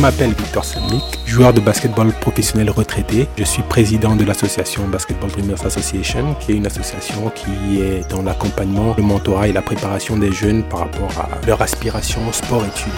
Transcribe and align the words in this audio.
m'appelle 0.00 0.32
Victor 0.32 0.64
Semik, 0.64 1.02
joueur 1.26 1.52
de 1.52 1.60
basketball 1.60 2.10
professionnel 2.20 2.70
retraité. 2.70 3.28
Je 3.36 3.44
suis 3.44 3.62
président 3.62 4.16
de 4.16 4.24
l'association 4.24 4.88
Basketball 4.88 5.30
Dreamers 5.30 5.66
Association, 5.66 6.34
qui 6.40 6.52
est 6.52 6.54
une 6.56 6.66
association 6.66 7.30
qui 7.34 7.82
est 7.82 8.10
dans 8.10 8.22
l'accompagnement, 8.22 8.94
le 8.96 9.02
mentorat 9.02 9.48
et 9.48 9.52
la 9.52 9.60
préparation 9.60 10.16
des 10.16 10.32
jeunes 10.32 10.62
par 10.62 10.80
rapport 10.80 11.10
à 11.18 11.46
leur 11.46 11.60
aspiration 11.60 12.20
sport-études. 12.32 12.92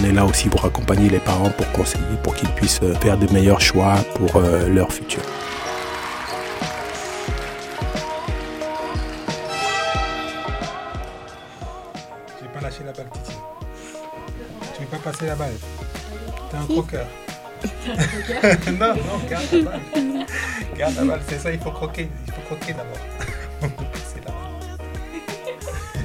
On 0.00 0.04
est 0.04 0.12
là 0.12 0.24
aussi 0.24 0.48
pour 0.48 0.64
accompagner 0.64 1.10
les 1.10 1.20
parents, 1.20 1.50
pour 1.50 1.70
conseiller, 1.72 2.04
pour 2.22 2.34
qu'ils 2.34 2.48
puissent 2.50 2.80
faire 3.02 3.18
de 3.18 3.30
meilleurs 3.34 3.60
choix 3.60 3.96
pour 4.14 4.36
euh, 4.36 4.68
leur 4.68 4.90
futur. 4.90 5.20
La 12.84 12.92
balle, 12.92 13.06
Titi. 13.12 13.36
Tu 14.74 14.80
veux 14.82 14.88
pas 14.88 14.96
passer 14.98 15.26
la 15.26 15.36
balle 15.36 15.54
T'es 16.50 16.56
un 16.56 16.64
croqueur. 16.64 17.06
non, 18.72 18.94
non, 18.96 19.18
garde 19.30 19.52
la 19.52 19.60
balle. 19.60 20.26
Garde 20.76 20.94
la 20.96 21.04
balle, 21.04 21.20
c'est 21.28 21.38
ça, 21.38 21.52
il 21.52 21.60
faut 21.60 21.70
croquer. 21.70 22.08
Il 22.26 22.32
faut 22.32 22.40
croquer 22.40 22.72
d'abord. 22.72 22.98
C'est 24.04 24.24
là. 24.24 24.34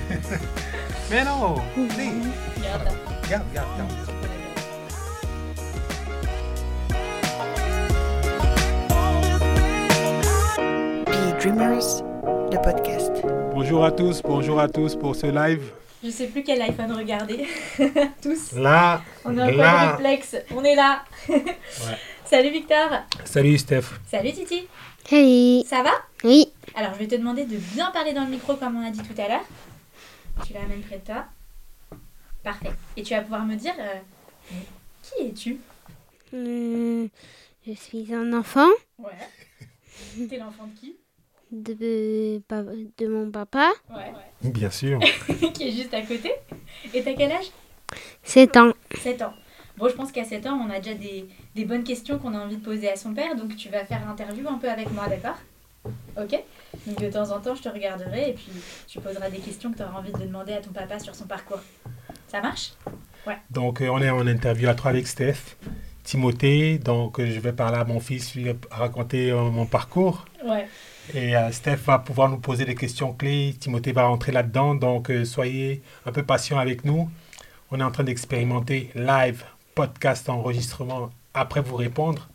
Mais 1.10 1.24
non 1.24 1.56
si. 1.76 2.12
Regarde. 2.58 2.90
Garde, 3.28 3.46
garde, 3.56 3.68
garde. 3.78 3.92
Be 11.08 11.42
Dreamers, 11.42 12.04
le 12.52 12.62
podcast. 12.62 13.14
Bonjour 13.52 13.84
à 13.84 13.92
tous, 13.92 14.22
bonjour 14.22 14.60
à 14.60 14.68
tous 14.68 14.96
pour 14.96 15.16
ce 15.16 15.26
live. 15.26 15.77
Je 16.04 16.10
sais 16.12 16.28
plus 16.28 16.44
quel 16.44 16.62
iPhone 16.62 16.92
regarder. 16.92 17.48
Tous. 18.22 18.52
Là, 18.54 19.02
On 19.26 19.38
a 19.38 19.46
un 19.46 19.92
réflexe. 19.92 20.36
On 20.52 20.64
est 20.64 20.76
là. 20.76 21.04
Salut 22.26 22.52
Victor. 22.52 22.90
Salut 23.26 23.58
Steph. 23.58 23.86
Salut 24.10 24.32
Titi. 24.34 24.68
Salut. 25.10 25.64
Ça 25.66 25.82
va? 25.82 25.92
Oui. 26.24 26.52
Alors 26.76 26.94
je 26.94 27.00
vais 27.00 27.08
te 27.08 27.16
demander 27.16 27.46
de 27.46 27.58
bien 27.58 27.90
parler 27.92 28.14
dans 28.14 28.26
le 28.26 28.30
micro 28.32 28.56
comme 28.56 28.76
on 28.78 28.86
a 28.86 28.92
dit 28.92 29.02
tout 29.02 29.20
à 29.20 29.28
l'heure. 29.28 29.46
Tu 30.46 30.54
la 30.54 30.60
ramènes 30.62 30.82
près 30.82 31.00
de 31.00 31.06
toi. 31.06 31.26
Parfait. 32.44 32.72
Et 32.96 33.04
tu 33.04 33.14
vas 33.14 33.22
pouvoir 33.22 33.44
me 33.46 33.56
dire 33.56 33.74
euh, 33.80 33.96
qui 35.02 35.28
es-tu? 35.28 35.58
Euh, 36.34 37.08
je 37.66 37.72
suis 37.74 38.14
un 38.14 38.34
enfant 38.34 38.68
Ouais. 39.00 40.28
T'es 40.30 40.38
l'enfant 40.38 40.68
de 40.68 40.80
qui? 40.80 40.96
De, 41.52 42.42
de 42.98 43.08
mon 43.08 43.32
papa. 43.32 43.72
Ouais. 43.90 44.14
Bien 44.52 44.70
sûr. 44.70 45.00
qui 45.54 45.68
est 45.68 45.72
juste 45.72 45.94
à 45.94 46.02
côté. 46.02 46.32
Et 46.94 47.04
t'as 47.04 47.14
quel 47.14 47.32
âge? 47.32 47.52
7 48.24 48.58
ans. 48.58 48.74
7 48.96 49.22
ans. 49.22 49.34
Bon, 49.78 49.88
je 49.88 49.94
pense 49.94 50.12
qu'à 50.12 50.24
7 50.24 50.46
ans, 50.48 50.60
on 50.66 50.70
a 50.70 50.80
déjà 50.80 50.96
des, 50.96 51.26
des 51.56 51.66
bonnes 51.66 51.84
questions 51.84 52.18
qu'on 52.18 52.34
a 52.34 52.40
envie 52.40 52.58
de 52.58 52.64
poser 52.64 52.90
à 52.90 52.96
son 52.96 53.14
père, 53.14 53.36
donc 53.36 53.56
tu 53.56 53.70
vas 53.70 53.86
faire 53.86 54.04
l'interview 54.06 54.48
un 54.50 54.58
peu 54.58 54.70
avec 54.70 54.92
moi, 54.92 55.08
d'accord? 55.08 55.38
Ok? 56.20 56.38
Donc 56.86 57.00
de 57.00 57.10
temps 57.10 57.32
en 57.32 57.40
temps, 57.40 57.56
je 57.56 57.62
te 57.62 57.70
regarderai 57.70 58.32
et 58.32 58.34
puis 58.34 58.52
tu 58.88 59.00
poseras 59.00 59.30
des 59.30 59.38
questions 59.38 59.72
que 59.72 59.78
tu 59.78 59.84
auras 59.84 60.00
envie 60.00 60.12
de 60.12 60.18
demander 60.18 60.54
à 60.54 60.62
ton 60.62 60.72
papa 60.72 61.00
sur 61.00 61.16
son 61.16 61.26
parcours. 61.26 61.62
Ça 62.28 62.42
marche? 62.42 62.74
Donc, 63.50 63.82
euh, 63.82 63.90
on 63.90 64.02
est 64.02 64.10
en 64.10 64.26
interview 64.28 64.70
à 64.70 64.76
trois 64.76 64.92
avec 64.92 65.08
Steph, 65.08 65.56
Timothée. 66.04 66.78
Donc, 66.78 67.20
euh, 67.20 67.28
je 67.30 67.40
vais 67.40 67.54
parler 67.54 67.78
à 67.78 67.84
mon 67.84 68.00
fils, 68.00 68.36
lui 68.36 68.48
raconter 68.72 69.32
euh, 69.32 69.50
mon 69.50 69.66
parcours. 69.66 70.26
Ouais. 70.46 70.68
Et 71.14 71.36
euh, 71.36 71.52
Steph 71.52 71.78
va 71.86 72.00
pouvoir 72.00 72.30
nous 72.30 72.38
poser 72.38 72.66
des 72.66 72.76
questions 72.76 73.14
clés. 73.14 73.56
Timothée 73.60 73.92
va 73.92 74.04
rentrer 74.04 74.32
là-dedans. 74.32 74.76
Donc, 74.76 75.10
euh, 75.10 75.26
soyez 75.26 75.82
un 76.06 76.12
peu 76.12 76.24
patient 76.24 76.58
avec 76.58 76.84
nous. 76.86 77.10
On 77.72 77.80
est 77.80 77.84
en 77.84 77.92
train 77.92 78.04
d'expérimenter 78.04 78.92
live, 78.96 79.44
podcast, 79.76 80.30
enregistrement, 80.30 81.10
après 81.34 81.62
vous 81.62 81.76
répondre. 81.76 82.28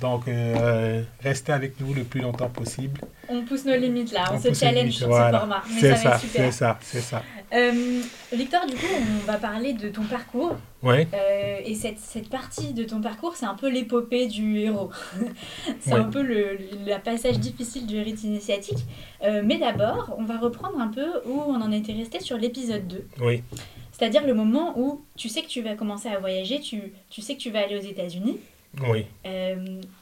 Donc, 0.00 0.28
euh, 0.28 1.02
restez 1.22 1.52
avec 1.52 1.80
nous 1.80 1.94
le 1.94 2.04
plus 2.04 2.20
longtemps 2.20 2.50
possible. 2.50 3.00
On 3.28 3.42
pousse 3.44 3.64
nos 3.64 3.76
limites 3.76 4.12
là, 4.12 4.24
on, 4.30 4.36
On 4.36 4.40
se 4.40 4.52
challenge 4.52 4.76
limites, 4.76 4.92
sur 4.98 5.08
voilà. 5.08 5.32
ce 5.32 5.38
format. 5.38 5.62
C'est 5.80 5.96
ça, 5.96 6.18
c'est 6.18 6.52
ça, 6.52 6.78
c'est 6.82 7.00
ça. 7.00 7.22
Euh, 7.52 8.00
Victor, 8.32 8.66
du 8.66 8.74
coup, 8.74 8.86
on 8.98 9.24
va 9.26 9.38
parler 9.38 9.72
de 9.72 9.88
ton 9.88 10.02
parcours. 10.02 10.56
Ouais, 10.82 11.06
Euh, 11.14 11.58
et 11.64 11.74
cette, 11.74 11.98
cette 12.00 12.28
partie 12.28 12.72
de 12.74 12.84
ton 12.84 13.00
parcours, 13.00 13.36
c'est 13.36 13.46
un 13.46 13.54
peu 13.54 13.68
l'épopée 13.70 14.26
du 14.26 14.58
héros. 14.58 14.90
c'est 15.80 15.92
Ouais. 15.94 16.00
un 16.00 16.04
peu 16.04 16.22
le, 16.22 16.58
le 16.84 16.98
passage 17.02 17.38
difficile 17.38 17.86
du 17.86 18.00
rite 18.00 18.22
initiatique. 18.24 18.78
Euh, 19.22 19.42
mais 19.44 19.58
d'abord, 19.58 20.14
on 20.18 20.24
va 20.24 20.38
reprendre 20.38 20.78
un 20.80 20.88
peu 20.88 21.06
où 21.26 21.40
on 21.40 21.60
en 21.60 21.70
était 21.72 21.92
resté 21.92 22.20
sur 22.20 22.36
l'épisode 22.36 22.86
2. 22.88 23.06
oui, 23.20 23.42
C'est-à-dire 23.92 24.26
le 24.26 24.34
moment 24.34 24.78
où 24.78 25.02
tu 25.16 25.28
sais 25.28 25.42
que 25.42 25.48
tu 25.48 25.62
vas 25.62 25.74
commencer 25.74 26.08
à 26.08 26.18
voyager, 26.18 26.60
tu, 26.60 26.92
tu 27.10 27.20
sais 27.22 27.34
que 27.36 27.40
tu 27.40 27.50
vas 27.50 27.60
aller 27.60 27.76
aux 27.78 27.80
États-Unis. 27.88 28.38
oui. 28.88 29.06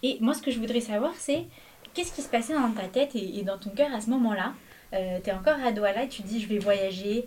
Et 0.03 0.19
moi, 0.21 0.35
ce 0.35 0.43
que 0.43 0.51
je 0.51 0.59
voudrais 0.59 0.81
savoir, 0.81 1.13
c'est 1.19 1.45
qu'est-ce 1.93 2.13
qui 2.13 2.23
se 2.23 2.29
passait 2.29 2.55
dans 2.55 2.71
ta 2.73 2.89
tête 2.89 3.15
et, 3.15 3.39
et 3.39 3.43
dans 3.43 3.59
ton 3.59 3.71
cœur 3.71 3.89
à 3.95 4.01
ce 4.01 4.11
moment-là? 4.11 4.53
Euh, 4.95 5.19
Tu 5.23 5.31
es 5.31 5.33
encore 5.33 5.57
à 5.65 5.73
Douala 5.73 6.05
et 6.05 6.09
tu 6.09 6.23
dis 6.23 6.41
je 6.41 6.49
vais 6.49 6.59
voyager. 6.59 7.27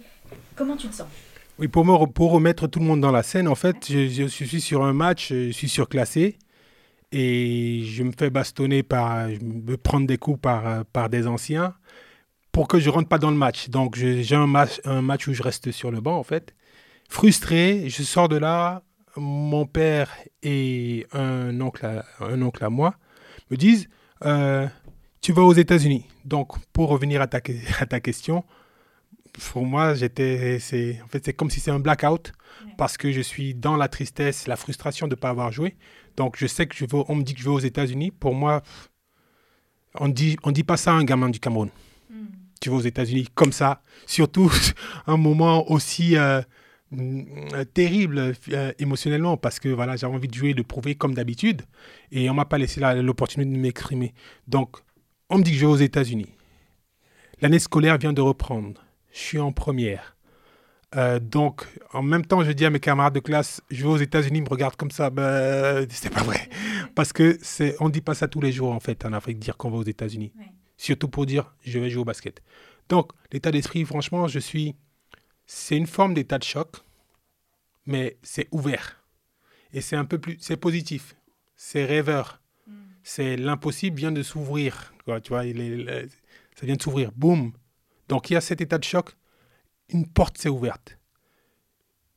Comment 0.55 0.75
tu 0.75 0.87
te 0.87 0.95
sens? 0.95 1.07
Oui, 1.59 1.67
pour, 1.67 1.85
me, 1.85 2.05
pour 2.05 2.31
remettre 2.31 2.67
tout 2.67 2.79
le 2.79 2.85
monde 2.85 3.01
dans 3.01 3.11
la 3.11 3.23
scène, 3.23 3.47
en 3.47 3.55
fait, 3.55 3.87
je, 3.89 4.27
suis 4.27 4.61
sur 4.61 4.83
un 4.83 4.93
match, 4.93 5.29
je 5.29 5.51
suis 5.51 5.69
surclassé 5.69 6.37
et 7.11 7.81
je 7.83 8.03
me 8.03 8.11
fais 8.11 8.29
bastonner 8.29 8.83
par, 8.83 9.27
me 9.27 9.75
prendre 9.75 10.05
des 10.05 10.17
coups 10.17 10.39
par, 10.39 10.85
par 10.85 11.09
des 11.09 11.25
anciens 11.25 11.73
pour 12.57 12.67
que 12.67 12.79
je 12.79 12.89
rentre 12.89 13.07
pas 13.07 13.19
dans 13.19 13.29
le 13.29 13.37
match. 13.37 13.69
Donc, 13.69 13.95
j'ai 13.95 14.35
un 14.35 14.47
match, 14.47 14.81
un 14.83 15.03
match 15.03 15.27
où 15.27 15.33
je 15.33 15.43
reste 15.43 15.71
sur 15.71 15.91
le 15.91 16.01
banc, 16.01 16.17
en 16.17 16.23
fait. 16.23 16.55
Frustré, 17.07 17.87
je 17.87 18.01
sors 18.01 18.29
de 18.29 18.37
là, 18.37 18.81
mon 19.15 19.67
père 19.67 20.09
et 20.41 21.05
un 21.13 21.61
oncle 21.61 21.85
à, 21.85 22.03
un 22.19 22.41
oncle 22.41 22.63
à 22.63 22.69
moi 22.69 22.95
me 23.51 23.57
disent, 23.57 23.87
euh, 24.25 24.67
tu 25.27 25.33
vas 25.33 25.41
aux 25.43 25.51
États-Unis. 25.51 26.05
Donc, 26.23 26.57
pour 26.71 26.87
revenir 26.87 27.21
à 27.21 27.27
ta, 27.27 27.41
que- 27.41 27.51
à 27.81 27.85
ta 27.85 27.99
question, 27.99 28.45
pour 29.51 29.65
moi, 29.65 29.93
j'étais, 29.93 30.57
c'est, 30.57 31.01
en 31.03 31.07
fait, 31.07 31.25
c'est 31.25 31.33
comme 31.33 31.49
si 31.49 31.59
c'est 31.59 31.69
un 31.69 31.79
blackout 31.81 32.31
parce 32.77 32.95
que 32.95 33.11
je 33.11 33.19
suis 33.19 33.53
dans 33.53 33.75
la 33.75 33.89
tristesse, 33.89 34.47
la 34.47 34.55
frustration 34.55 35.05
de 35.05 35.15
ne 35.15 35.19
pas 35.19 35.27
avoir 35.29 35.51
joué. 35.51 35.75
Donc, 36.15 36.37
je 36.37 36.47
sais 36.47 36.65
que 36.65 36.73
je 36.77 36.85
veux, 36.85 37.03
on 37.09 37.15
me 37.15 37.23
dit 37.23 37.33
que 37.33 37.41
je 37.41 37.43
vais 37.43 37.51
aux 37.51 37.59
États-Unis. 37.59 38.11
Pour 38.11 38.35
moi, 38.35 38.63
on 39.95 40.07
dit, 40.07 40.37
on 40.43 40.51
dit 40.51 40.63
pas 40.63 40.77
ça 40.77 40.91
à 40.91 40.93
un 40.95 41.03
gamin 41.03 41.27
du 41.27 41.41
Cameroun. 41.41 41.71
Hmm. 42.09 42.27
Tu 42.61 42.69
vas 42.69 42.77
aux 42.77 42.87
États-Unis 42.93 43.27
comme 43.35 43.51
ça, 43.51 43.81
surtout 44.05 44.49
un 45.07 45.17
moment 45.17 45.69
aussi 45.69 46.15
euh, 46.15 46.41
mm, 46.91 47.65
terrible 47.73 48.33
euh, 48.53 48.71
émotionnellement 48.79 49.35
parce 49.35 49.59
que 49.59 49.67
voilà, 49.67 49.97
j'avais 49.97 50.15
envie 50.15 50.29
de 50.29 50.33
jouer, 50.35 50.53
de 50.53 50.61
prouver 50.61 50.95
comme 50.95 51.13
d'habitude 51.13 51.63
et 52.13 52.29
on 52.29 52.33
m'a 52.33 52.45
pas 52.45 52.57
laissé 52.57 52.79
la- 52.79 52.95
l'opportunité 53.01 53.51
de 53.51 53.57
m'exprimer. 53.59 54.13
Donc, 54.47 54.77
on 55.29 55.37
me 55.39 55.43
dit 55.43 55.51
que 55.51 55.57
je 55.57 55.65
vais 55.65 55.71
aux 55.71 55.77
États-Unis. 55.77 56.33
L'année 57.41 57.59
scolaire 57.59 57.97
vient 57.97 58.13
de 58.13 58.21
reprendre. 58.21 58.83
Je 59.11 59.19
suis 59.19 59.39
en 59.39 59.51
première. 59.51 60.15
Euh, 60.95 61.19
donc, 61.19 61.67
en 61.93 62.01
même 62.01 62.25
temps, 62.25 62.43
je 62.43 62.51
dis 62.51 62.65
à 62.65 62.69
mes 62.69 62.79
camarades 62.79 63.13
de 63.13 63.19
classe, 63.19 63.61
je 63.69 63.83
vais 63.83 63.89
aux 63.89 63.97
États-Unis, 63.97 64.39
ils 64.39 64.43
me 64.43 64.49
regardent 64.49 64.77
comme 64.77 64.91
ça. 64.91 65.09
Ben, 65.09 65.85
c'est 65.89 66.09
pas 66.09 66.23
vrai. 66.23 66.49
Parce 66.95 67.13
que 67.13 67.37
c'est, 67.41 67.75
on 67.79 67.89
dit 67.89 68.01
pas 68.01 68.15
ça 68.15 68.27
tous 68.27 68.41
les 68.41 68.51
jours, 68.51 68.71
en 68.71 68.79
fait, 68.79 69.05
en 69.05 69.13
Afrique, 69.13 69.39
dire 69.39 69.57
qu'on 69.57 69.69
va 69.69 69.77
aux 69.77 69.83
États-Unis. 69.83 70.31
Ouais. 70.37 70.45
Surtout 70.77 71.09
pour 71.09 71.25
dire, 71.25 71.53
je 71.61 71.79
vais 71.79 71.89
jouer 71.89 72.01
au 72.01 72.05
basket. 72.05 72.41
Donc, 72.89 73.11
l'état 73.31 73.51
d'esprit, 73.51 73.83
franchement, 73.85 74.27
je 74.27 74.39
suis. 74.39 74.75
C'est 75.45 75.77
une 75.77 75.87
forme 75.87 76.13
d'état 76.13 76.37
de 76.37 76.43
choc, 76.43 76.77
mais 77.85 78.17
c'est 78.21 78.47
ouvert. 78.51 79.03
Et 79.73 79.81
c'est 79.81 79.95
un 79.95 80.05
peu 80.05 80.19
plus. 80.19 80.37
C'est 80.39 80.57
positif. 80.57 81.15
C'est 81.55 81.85
rêveur. 81.85 82.41
C'est 83.09 83.37
l'impossible 83.37 83.97
vient 83.97 84.11
de 84.11 84.21
s'ouvrir. 84.21 84.93
quoi, 85.05 85.21
Tu 85.21 85.29
vois, 85.29 85.45
il 85.45 85.61
est- 85.61 85.77
le- 85.77 86.09
ça 86.55 86.65
vient 86.65 86.75
de 86.75 86.81
s'ouvrir. 86.81 87.09
Boum. 87.15 87.53
Donc, 88.09 88.29
il 88.29 88.33
y 88.33 88.35
a 88.35 88.41
cet 88.41 88.59
état 88.59 88.77
de 88.77 88.83
choc. 88.83 89.11
Une 89.89 90.05
porte 90.05 90.37
s'est 90.37 90.49
ouverte. 90.49 90.97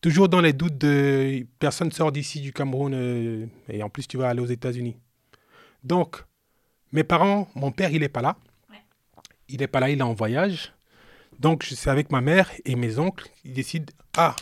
Toujours 0.01 0.29
dans 0.29 0.41
les 0.41 0.53
doutes 0.53 0.79
de 0.79 1.47
personne 1.61 1.93
sort 1.93 2.11
d'ici 2.11 2.41
du 2.41 2.53
Cameroun 2.53 2.93
euh, 2.95 3.47
et 3.69 3.83
en 3.85 3.89
plus 3.89 4.09
tu 4.09 4.17
vas 4.17 4.31
aller 4.31 4.41
aux 4.41 4.47
États-Unis. 4.47 4.97
Donc, 5.85 6.25
mes 6.91 7.05
parents, 7.05 7.49
mon 7.55 7.71
père, 7.71 7.93
il 7.93 8.01
n'est 8.01 8.09
pas 8.09 8.23
là. 8.23 8.37
Il 9.49 9.61
n'est 9.61 9.69
pas 9.69 9.79
là, 9.79 9.91
il 9.91 10.01
est 10.01 10.03
en 10.03 10.13
voyage. 10.15 10.73
Donc, 11.39 11.63
suis 11.63 11.89
avec 11.89 12.11
ma 12.11 12.21
mère 12.21 12.51
et 12.65 12.75
mes 12.75 12.99
oncles. 12.99 13.29
Ils 13.45 13.53
décident 13.53 13.93
Ah, 14.17 14.35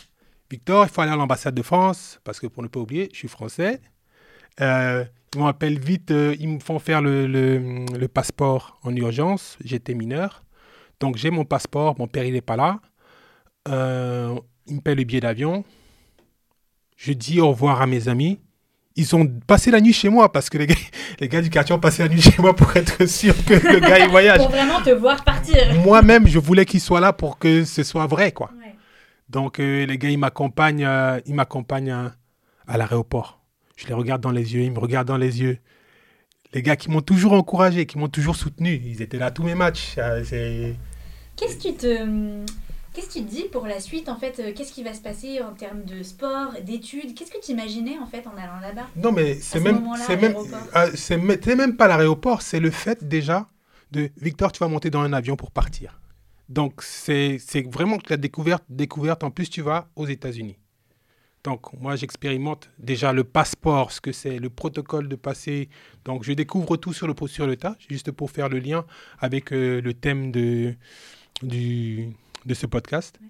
Victor, 0.49 0.85
il 0.85 0.89
faut 0.89 1.01
aller 1.01 1.11
à 1.11 1.15
l'ambassade 1.15 1.53
de 1.53 1.61
France 1.61 2.19
parce 2.23 2.39
que 2.39 2.47
pour 2.47 2.63
ne 2.63 2.67
pas 2.69 2.79
oublier, 2.79 3.07
je 3.11 3.17
suis 3.19 3.27
français. 3.27 3.81
Euh, 4.61 5.05
ils 5.35 5.41
m'appellent 5.41 5.79
vite, 5.79 6.11
euh, 6.11 6.35
ils 6.39 6.47
me 6.49 6.59
font 6.59 6.79
faire 6.79 7.01
le, 7.01 7.27
le- 7.27 7.85
le 7.97 8.07
passeport 8.07 8.79
en 8.83 8.95
urgence. 8.95 9.57
J'étais 9.63 9.93
mineur. 9.93 10.43
Donc, 10.99 11.17
j'ai 11.17 11.29
mon 11.29 11.45
passeport. 11.45 11.95
Mon 11.99 12.07
père, 12.07 12.23
il 12.25 12.33
n'est 12.33 12.41
pas 12.41 12.55
là. 12.55 12.79
Euh, 13.67 14.35
il 14.67 14.75
me 14.77 14.81
paie 14.81 14.95
le 14.95 15.03
billet 15.03 15.19
d'avion. 15.21 15.63
Je 16.97 17.13
dis 17.13 17.39
au 17.39 17.49
revoir 17.49 17.81
à 17.81 17.87
mes 17.87 18.07
amis. 18.09 18.39
Ils 18.95 19.15
ont 19.15 19.25
passé 19.47 19.71
la 19.71 19.79
nuit 19.79 19.93
chez 19.93 20.09
moi 20.09 20.31
parce 20.31 20.49
que 20.49 20.57
les 20.57 20.67
gars, 20.67 20.75
les 21.19 21.29
gars 21.29 21.41
du 21.41 21.49
quartier 21.49 21.73
ont 21.73 21.79
passé 21.79 22.03
la 22.03 22.09
nuit 22.09 22.21
chez 22.21 22.41
moi 22.41 22.53
pour 22.55 22.75
être 22.75 23.05
sûr 23.05 23.33
que 23.45 23.53
le 23.53 23.79
gars 23.79 23.99
il 23.99 24.09
voyage. 24.09 24.39
Pour 24.39 24.49
vraiment 24.49 24.81
te 24.81 24.89
voir 24.89 25.23
partir. 25.23 25.73
Moi-même, 25.85 26.27
je 26.27 26.39
voulais 26.39 26.65
qu'il 26.65 26.81
soit 26.81 26.99
là 26.99 27.13
pour 27.13 27.37
que 27.39 27.63
ce 27.63 27.83
soit 27.83 28.07
vrai, 28.07 28.31
quoi. 28.33 28.51
Ouais. 28.59 28.75
Donc, 29.29 29.59
euh, 29.59 29.85
les 29.85 29.97
gars, 29.97 30.09
ils 30.09 30.17
m'accompagnent, 30.17 30.83
euh, 30.85 31.19
ils 31.25 31.35
m'accompagnent 31.35 31.91
euh, 31.91 32.09
à 32.67 32.77
l'aéroport. 32.77 33.38
Je 33.79 33.87
les 33.87 33.93
regarde 33.93 34.21
dans 34.21 34.31
les 34.31 34.53
yeux, 34.55 34.63
ils 34.63 34.71
me 34.73 34.79
regardent 34.79 35.07
dans 35.07 35.17
les 35.17 35.39
yeux. 35.41 35.57
Les 36.53 36.61
gars 36.61 36.75
qui 36.75 36.91
m'ont 36.91 37.01
toujours 37.01 37.31
encouragé, 37.31 37.85
qui 37.85 37.97
m'ont 37.97 38.09
toujours 38.09 38.35
soutenu, 38.35 38.81
ils 38.85 39.01
étaient 39.01 39.17
là 39.17 39.27
à 39.27 39.31
tous 39.31 39.43
mes 39.43 39.55
matchs. 39.55 39.95
Qu'est-ce 39.95 41.55
que 41.55 41.61
tu 41.69 41.73
te. 41.75 42.45
Qu'est-ce 42.93 43.07
que 43.07 43.13
tu 43.13 43.23
te 43.23 43.29
dis 43.29 43.43
pour 43.43 43.67
la 43.67 43.79
suite 43.79 44.09
en 44.09 44.17
fait 44.17 44.39
euh, 44.39 44.51
Qu'est-ce 44.53 44.73
qui 44.73 44.83
va 44.83 44.93
se 44.93 44.99
passer 44.99 45.41
en 45.41 45.53
termes 45.53 45.83
de 45.85 46.03
sport, 46.03 46.53
d'études? 46.65 47.13
Qu'est-ce 47.15 47.31
que 47.31 47.39
tu 47.41 47.51
imaginais 47.51 47.97
en 47.99 48.07
fait 48.07 48.25
en 48.27 48.31
allant 48.35 48.59
là-bas? 48.61 48.87
Non, 48.97 49.11
mais 49.13 49.35
c'est 49.35 49.59
ce 49.59 49.63
même, 49.63 49.75
moment-là, 49.75 50.03
c'est 50.05 50.13
à 50.13 50.17
même, 50.17 50.35
ah, 50.73 50.87
c'est 50.95 51.17
me- 51.17 51.39
c'est 51.41 51.55
même 51.55 51.77
pas 51.77 51.87
l'aéroport, 51.87 52.41
c'est 52.41 52.59
le 52.59 52.71
fait 52.71 53.07
déjà 53.07 53.47
de 53.91 54.09
Victor, 54.19 54.51
tu 54.51 54.59
vas 54.59 54.67
monter 54.67 54.89
dans 54.89 55.01
un 55.01 55.13
avion 55.13 55.35
pour 55.37 55.51
partir. 55.51 56.01
Donc 56.49 56.81
c'est 56.81 57.37
c'est 57.39 57.61
vraiment 57.71 57.99
la 58.09 58.17
découverte, 58.17 58.63
découverte. 58.69 59.23
En 59.23 59.29
plus, 59.31 59.49
tu 59.49 59.61
vas 59.61 59.87
aux 59.95 60.07
États-Unis. 60.07 60.57
Donc 61.43 61.73
moi, 61.73 61.95
j'expérimente 61.95 62.69
déjà 62.79 63.13
le 63.13 63.23
passeport, 63.23 63.91
ce 63.91 64.01
que 64.01 64.11
c'est, 64.11 64.39
le 64.39 64.49
protocole 64.49 65.07
de 65.07 65.15
passer. 65.15 65.69
Donc 66.05 66.23
je 66.23 66.33
découvre 66.33 66.75
tout 66.77 66.93
sur 66.93 67.07
le 67.07 67.15
sur 67.27 67.47
le 67.47 67.55
tas, 67.55 67.77
juste 67.89 68.11
pour 68.11 68.31
faire 68.31 68.49
le 68.49 68.59
lien 68.59 68.85
avec 69.19 69.53
euh, 69.53 69.81
le 69.81 69.93
thème 69.93 70.31
de 70.31 70.75
du 71.41 72.09
de 72.45 72.53
ce 72.53 72.65
podcast. 72.65 73.17
Ouais. 73.21 73.27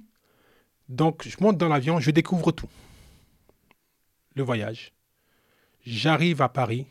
Donc 0.89 1.27
je 1.27 1.38
monte 1.39 1.57
dans 1.57 1.69
l'avion, 1.69 2.00
je 2.00 2.11
découvre 2.11 2.51
tout. 2.51 2.69
Le 4.35 4.44
voyage. 4.44 4.94
J'arrive 5.85 6.41
à 6.41 6.50
Paris. 6.50 6.88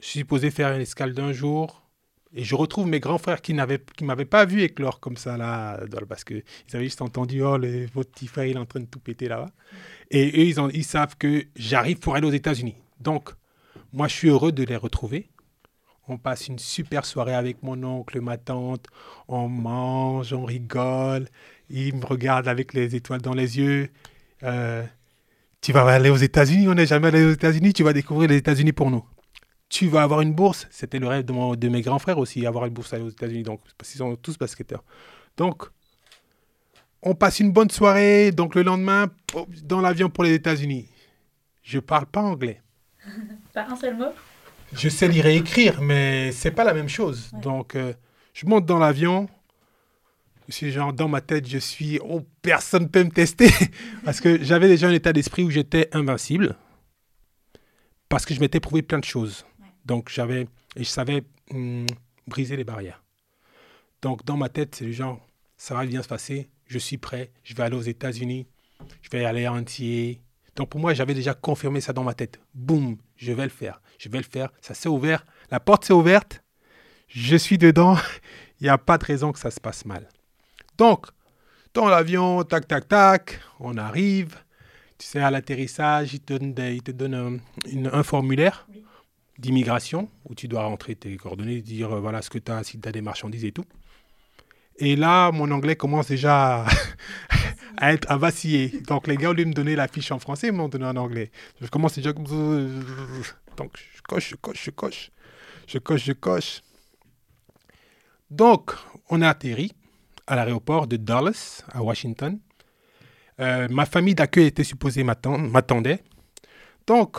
Je 0.00 0.06
suis 0.06 0.20
supposé 0.20 0.50
faire 0.50 0.72
une 0.74 0.80
escale 0.80 1.12
d'un 1.12 1.32
jour. 1.32 1.87
Et 2.34 2.44
je 2.44 2.54
retrouve 2.54 2.86
mes 2.86 3.00
grands 3.00 3.18
frères 3.18 3.40
qui 3.40 3.54
n'avaient 3.54 3.82
qui 3.96 4.04
m'avaient 4.04 4.26
pas 4.26 4.44
vu 4.44 4.62
éclore 4.62 5.00
comme 5.00 5.16
ça 5.16 5.36
là, 5.38 5.80
parce 6.08 6.24
qu'ils 6.24 6.42
avaient 6.74 6.84
juste 6.84 7.00
entendu 7.02 7.42
oh 7.42 7.56
le, 7.56 7.86
votre 7.94 8.10
petit 8.10 8.26
frère 8.26 8.44
il 8.44 8.56
est 8.56 8.60
en 8.60 8.66
train 8.66 8.80
de 8.80 8.86
tout 8.86 9.00
péter 9.00 9.28
là-bas. 9.28 9.50
Et 10.10 10.28
eux 10.28 10.44
ils, 10.46 10.60
ont- 10.60 10.68
ils 10.70 10.84
savent 10.84 11.16
que 11.16 11.44
j'arrive 11.56 11.98
pour 11.98 12.14
aller 12.16 12.26
aux 12.26 12.32
États-Unis. 12.32 12.76
Donc 13.00 13.30
moi 13.92 14.08
je 14.08 14.14
suis 14.14 14.28
heureux 14.28 14.52
de 14.52 14.62
les 14.64 14.76
retrouver. 14.76 15.30
On 16.08 16.18
passe 16.18 16.48
une 16.48 16.58
super 16.58 17.04
soirée 17.04 17.34
avec 17.34 17.62
mon 17.62 17.82
oncle, 17.84 18.20
ma 18.20 18.38
tante. 18.38 18.86
On 19.28 19.48
mange, 19.48 20.32
on 20.32 20.44
rigole. 20.44 21.28
Ils 21.70 21.94
me 21.94 22.04
regardent 22.06 22.48
avec 22.48 22.72
les 22.74 22.94
étoiles 22.96 23.20
dans 23.22 23.34
les 23.34 23.58
yeux. 23.58 23.90
Euh, 24.42 24.84
tu 25.60 25.72
vas 25.72 25.84
aller 25.86 26.10
aux 26.10 26.16
États-Unis, 26.16 26.68
on 26.68 26.74
n'est 26.74 26.86
jamais 26.86 27.08
allé 27.08 27.24
aux 27.24 27.32
États-Unis, 27.32 27.72
tu 27.74 27.82
vas 27.84 27.92
découvrir 27.92 28.28
les 28.30 28.36
États-Unis 28.38 28.72
pour 28.72 28.90
nous. 28.90 29.04
Tu 29.68 29.86
vas 29.88 30.02
avoir 30.02 30.22
une 30.22 30.32
bourse, 30.32 30.66
c'était 30.70 30.98
le 30.98 31.06
rêve 31.06 31.24
de, 31.24 31.32
mon- 31.32 31.54
de 31.54 31.68
mes 31.68 31.82
grands 31.82 31.98
frères 31.98 32.18
aussi, 32.18 32.46
avoir 32.46 32.64
une 32.66 32.72
bourse 32.72 32.92
aux 32.94 33.10
États-Unis, 33.10 33.42
donc 33.42 33.60
parce 33.76 33.90
qu'ils 33.90 33.98
sont 33.98 34.16
tous 34.16 34.38
basketteurs. 34.38 34.82
Donc, 35.36 35.64
on 37.02 37.14
passe 37.14 37.40
une 37.40 37.52
bonne 37.52 37.70
soirée, 37.70 38.32
donc 38.32 38.54
le 38.54 38.62
lendemain, 38.62 39.08
pop, 39.26 39.48
dans 39.62 39.80
l'avion 39.80 40.08
pour 40.08 40.24
les 40.24 40.32
États-Unis. 40.34 40.88
Je 41.62 41.78
parle 41.78 42.06
pas 42.06 42.22
anglais. 42.22 42.62
Pas 43.52 43.66
un 43.68 43.76
seul 43.76 43.96
mot? 43.96 44.06
Je 44.72 44.88
sais 44.88 45.08
lire 45.08 45.26
et 45.26 45.36
écrire, 45.36 45.80
mais 45.80 46.30
c'est 46.32 46.50
pas 46.50 46.64
la 46.64 46.74
même 46.74 46.88
chose. 46.88 47.30
Ouais. 47.32 47.40
Donc, 47.40 47.74
euh, 47.74 47.92
je 48.34 48.44
monte 48.46 48.66
dans 48.66 48.78
l'avion. 48.78 49.28
Je 50.46 50.52
suis 50.54 50.70
genre 50.72 50.92
dans 50.92 51.08
ma 51.08 51.20
tête, 51.20 51.46
je 51.46 51.58
suis 51.58 51.98
oh 52.02 52.22
personne 52.42 52.88
peut 52.90 53.04
me 53.04 53.10
tester 53.10 53.48
parce 54.04 54.20
que 54.20 54.42
j'avais 54.42 54.68
déjà 54.68 54.88
un 54.88 54.92
état 54.92 55.12
d'esprit 55.12 55.42
où 55.42 55.50
j'étais 55.50 55.88
invincible 55.92 56.56
parce 58.08 58.24
que 58.24 58.34
je 58.34 58.40
m'étais 58.40 58.60
prouvé 58.60 58.80
plein 58.82 58.98
de 58.98 59.04
choses. 59.04 59.44
Donc 59.88 60.10
j'avais 60.10 60.42
et 60.76 60.84
je 60.84 60.88
savais 60.88 61.24
hum, 61.50 61.86
briser 62.28 62.56
les 62.56 62.64
barrières. 62.64 63.02
Donc 64.02 64.24
dans 64.24 64.36
ma 64.36 64.48
tête, 64.48 64.76
c'est 64.76 64.84
le 64.84 64.92
genre 64.92 65.26
ça 65.56 65.74
va 65.74 65.84
bien 65.84 66.02
se 66.02 66.08
passer, 66.08 66.48
je 66.66 66.78
suis 66.78 66.98
prêt, 66.98 67.32
je 67.42 67.54
vais 67.54 67.64
aller 67.64 67.76
aux 67.76 67.80
États-Unis, 67.80 68.46
je 69.02 69.08
vais 69.10 69.24
aller 69.24 69.48
entier. 69.48 70.20
Donc 70.54 70.68
pour 70.68 70.78
moi, 70.80 70.94
j'avais 70.94 71.14
déjà 71.14 71.34
confirmé 71.34 71.80
ça 71.80 71.92
dans 71.92 72.04
ma 72.04 72.14
tête. 72.14 72.38
Boum, 72.54 72.96
je 73.16 73.32
vais 73.32 73.42
le 73.42 73.48
faire, 73.48 73.80
je 73.98 74.08
vais 74.08 74.18
le 74.18 74.24
faire. 74.24 74.50
Ça 74.60 74.74
s'est 74.74 74.88
ouvert, 74.88 75.24
la 75.50 75.58
porte 75.58 75.84
s'est 75.84 75.92
ouverte, 75.92 76.44
je 77.08 77.36
suis 77.36 77.58
dedans, 77.58 77.96
il 78.60 78.64
n'y 78.64 78.68
a 78.68 78.78
pas 78.78 78.98
de 78.98 79.04
raison 79.04 79.32
que 79.32 79.38
ça 79.38 79.50
se 79.50 79.58
passe 79.58 79.84
mal. 79.84 80.08
Donc, 80.76 81.06
dans 81.74 81.88
l'avion, 81.88 82.44
tac, 82.44 82.68
tac, 82.68 82.86
tac, 82.88 83.40
on 83.58 83.76
arrive. 83.78 84.36
Tu 84.98 85.06
sais, 85.06 85.20
à 85.20 85.30
l'atterrissage, 85.30 86.12
il 86.14 86.20
te 86.20 86.34
donne, 86.34 86.52
des- 86.52 86.74
il 86.74 86.82
te 86.82 86.90
donne 86.90 87.40
un, 87.92 88.02
formulaire. 88.02 88.68
D'immigration 89.38 90.08
où 90.28 90.34
tu 90.34 90.48
dois 90.48 90.64
rentrer 90.64 90.94
tes 90.94 91.16
coordonnées, 91.16 91.60
dire 91.62 91.92
euh, 91.92 92.00
voilà 92.00 92.22
ce 92.22 92.30
que 92.30 92.38
tu 92.38 92.50
as, 92.50 92.64
si 92.64 92.78
tu 92.80 92.88
as 92.88 92.92
des 92.92 93.00
marchandises 93.00 93.44
et 93.44 93.52
tout. 93.52 93.64
Et 94.78 94.96
là, 94.96 95.32
mon 95.32 95.50
anglais 95.50 95.76
commence 95.76 96.08
déjà 96.08 96.64
à, 97.76 97.92
être 97.92 98.10
à 98.10 98.16
vaciller. 98.16 98.68
Donc, 98.86 99.06
les 99.06 99.16
gars, 99.16 99.30
au 99.30 99.32
lieu 99.32 99.44
de 99.44 99.48
me 99.48 99.54
donner 99.54 99.74
la 99.74 99.88
fiche 99.88 100.12
en 100.12 100.18
français, 100.18 100.48
ils 100.48 100.52
m'ont 100.52 100.68
donné 100.68 100.86
en 100.86 100.96
anglais. 100.96 101.30
Je 101.60 101.66
commence 101.66 101.94
déjà 101.94 102.12
Donc, 102.12 102.28
je 103.96 104.02
coche, 104.02 104.30
je 104.30 104.36
coche, 104.36 104.64
je 104.64 104.70
coche. 104.70 105.10
Je 105.66 105.78
coche, 105.78 106.04
je 106.04 106.12
coche. 106.12 106.62
Donc, 108.30 108.72
on 109.10 109.20
a 109.22 109.28
atterri 109.28 109.72
à 110.26 110.36
l'aéroport 110.36 110.86
de 110.86 110.96
Dallas, 110.96 111.64
à 111.72 111.82
Washington. 111.82 112.38
Euh, 113.40 113.68
ma 113.70 113.86
famille 113.86 114.14
d'accueil 114.14 114.46
était 114.46 114.64
supposée 114.64 115.02
m'attendait. 115.02 116.02
Donc, 116.86 117.18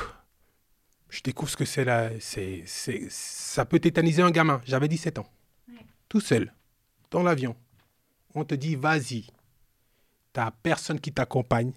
je 1.10 1.22
découvre 1.22 1.52
ce 1.52 1.58
que 1.58 1.66
c'est 1.66 1.86
là. 1.86 2.10
C'est, 2.20 2.64
c'est, 2.66 3.08
ça 3.10 3.66
peut 3.66 3.80
tétaniser 3.80 4.22
un 4.22 4.32
gamin. 4.32 4.62
J'avais 4.66 4.88
17 4.88 5.20
ans. 5.20 5.28
Ouais. 5.68 5.86
Tout 6.08 6.22
seul, 6.22 6.54
dans 7.12 7.24
l'avion. 7.24 7.56
On 8.36 8.46
te 8.46 8.56
dit, 8.56 8.76
vas-y. 8.76 9.26
T'as 10.34 10.52
personne 10.52 11.00
qui 11.00 11.12
t'accompagne. 11.12 11.74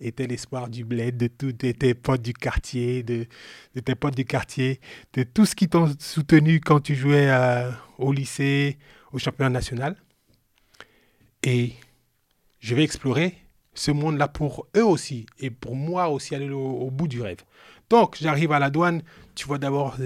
Et 0.00 0.12
t'es 0.12 0.28
l'espoir 0.28 0.68
du 0.68 0.84
bled, 0.84 1.16
de 1.16 1.26
tous 1.26 1.52
tes, 1.52 1.74
tes 1.74 1.92
potes 1.92 2.22
du 2.22 2.32
quartier, 2.32 3.02
de, 3.02 3.26
de 3.74 3.80
tes 3.80 3.96
potes 3.96 4.14
du 4.14 4.24
quartier, 4.24 4.80
de 5.14 5.24
tout 5.24 5.44
ce 5.44 5.56
qui 5.56 5.68
t'ont 5.68 5.92
soutenu 5.98 6.60
quand 6.60 6.78
tu 6.78 6.94
jouais 6.94 7.28
euh, 7.28 7.72
au 7.98 8.12
lycée, 8.12 8.78
au 9.10 9.18
championnat 9.18 9.50
national. 9.50 9.96
Et 11.42 11.72
je 12.60 12.76
vais 12.76 12.84
explorer 12.84 13.34
ce 13.74 13.90
monde-là 13.90 14.28
pour 14.28 14.68
eux 14.76 14.84
aussi 14.84 15.26
et 15.40 15.50
pour 15.50 15.74
moi 15.74 16.08
aussi 16.10 16.36
aller 16.36 16.48
au, 16.48 16.60
au 16.60 16.92
bout 16.92 17.08
du 17.08 17.20
rêve. 17.20 17.42
Donc, 17.90 18.16
j'arrive 18.20 18.52
à 18.52 18.58
la 18.58 18.70
douane, 18.70 19.02
tu 19.34 19.46
vois 19.46 19.58
d'abord, 19.58 19.96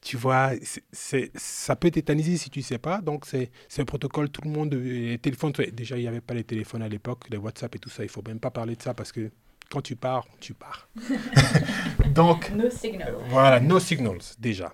tu 0.00 0.16
vois, 0.16 0.50
c'est- 0.92 1.30
ça 1.36 1.76
peut 1.76 1.90
tétaniser 1.90 2.36
si 2.36 2.50
tu 2.50 2.58
ne 2.60 2.64
sais 2.64 2.78
pas. 2.78 3.00
Donc, 3.00 3.24
c'est 3.26 3.50
c'est 3.68 3.82
un 3.82 3.84
protocole, 3.84 4.28
tout 4.30 4.42
le 4.44 4.50
monde, 4.50 4.74
les 4.74 5.18
téléphones, 5.18 5.52
déjà, 5.72 5.96
il 5.96 6.00
n'y 6.02 6.08
avait 6.08 6.20
pas 6.20 6.34
les 6.34 6.44
téléphones 6.44 6.82
à 6.82 6.88
l'époque, 6.88 7.24
les 7.30 7.36
WhatsApp 7.36 7.74
et 7.76 7.78
tout 7.78 7.90
ça, 7.90 8.02
il 8.02 8.08
faut 8.08 8.22
même 8.26 8.40
pas 8.40 8.50
parler 8.50 8.74
de 8.76 8.82
ça 8.82 8.94
parce 8.94 9.12
que 9.12 9.30
quand 9.70 9.80
tu 9.80 9.94
pars, 9.96 10.26
tu 10.40 10.54
pars. 10.54 10.88
Donc, 12.14 12.50
No 12.50 12.68
signal. 12.70 13.14
voilà, 13.28 13.60
no 13.60 13.78
signals, 13.78 14.18
déjà. 14.38 14.72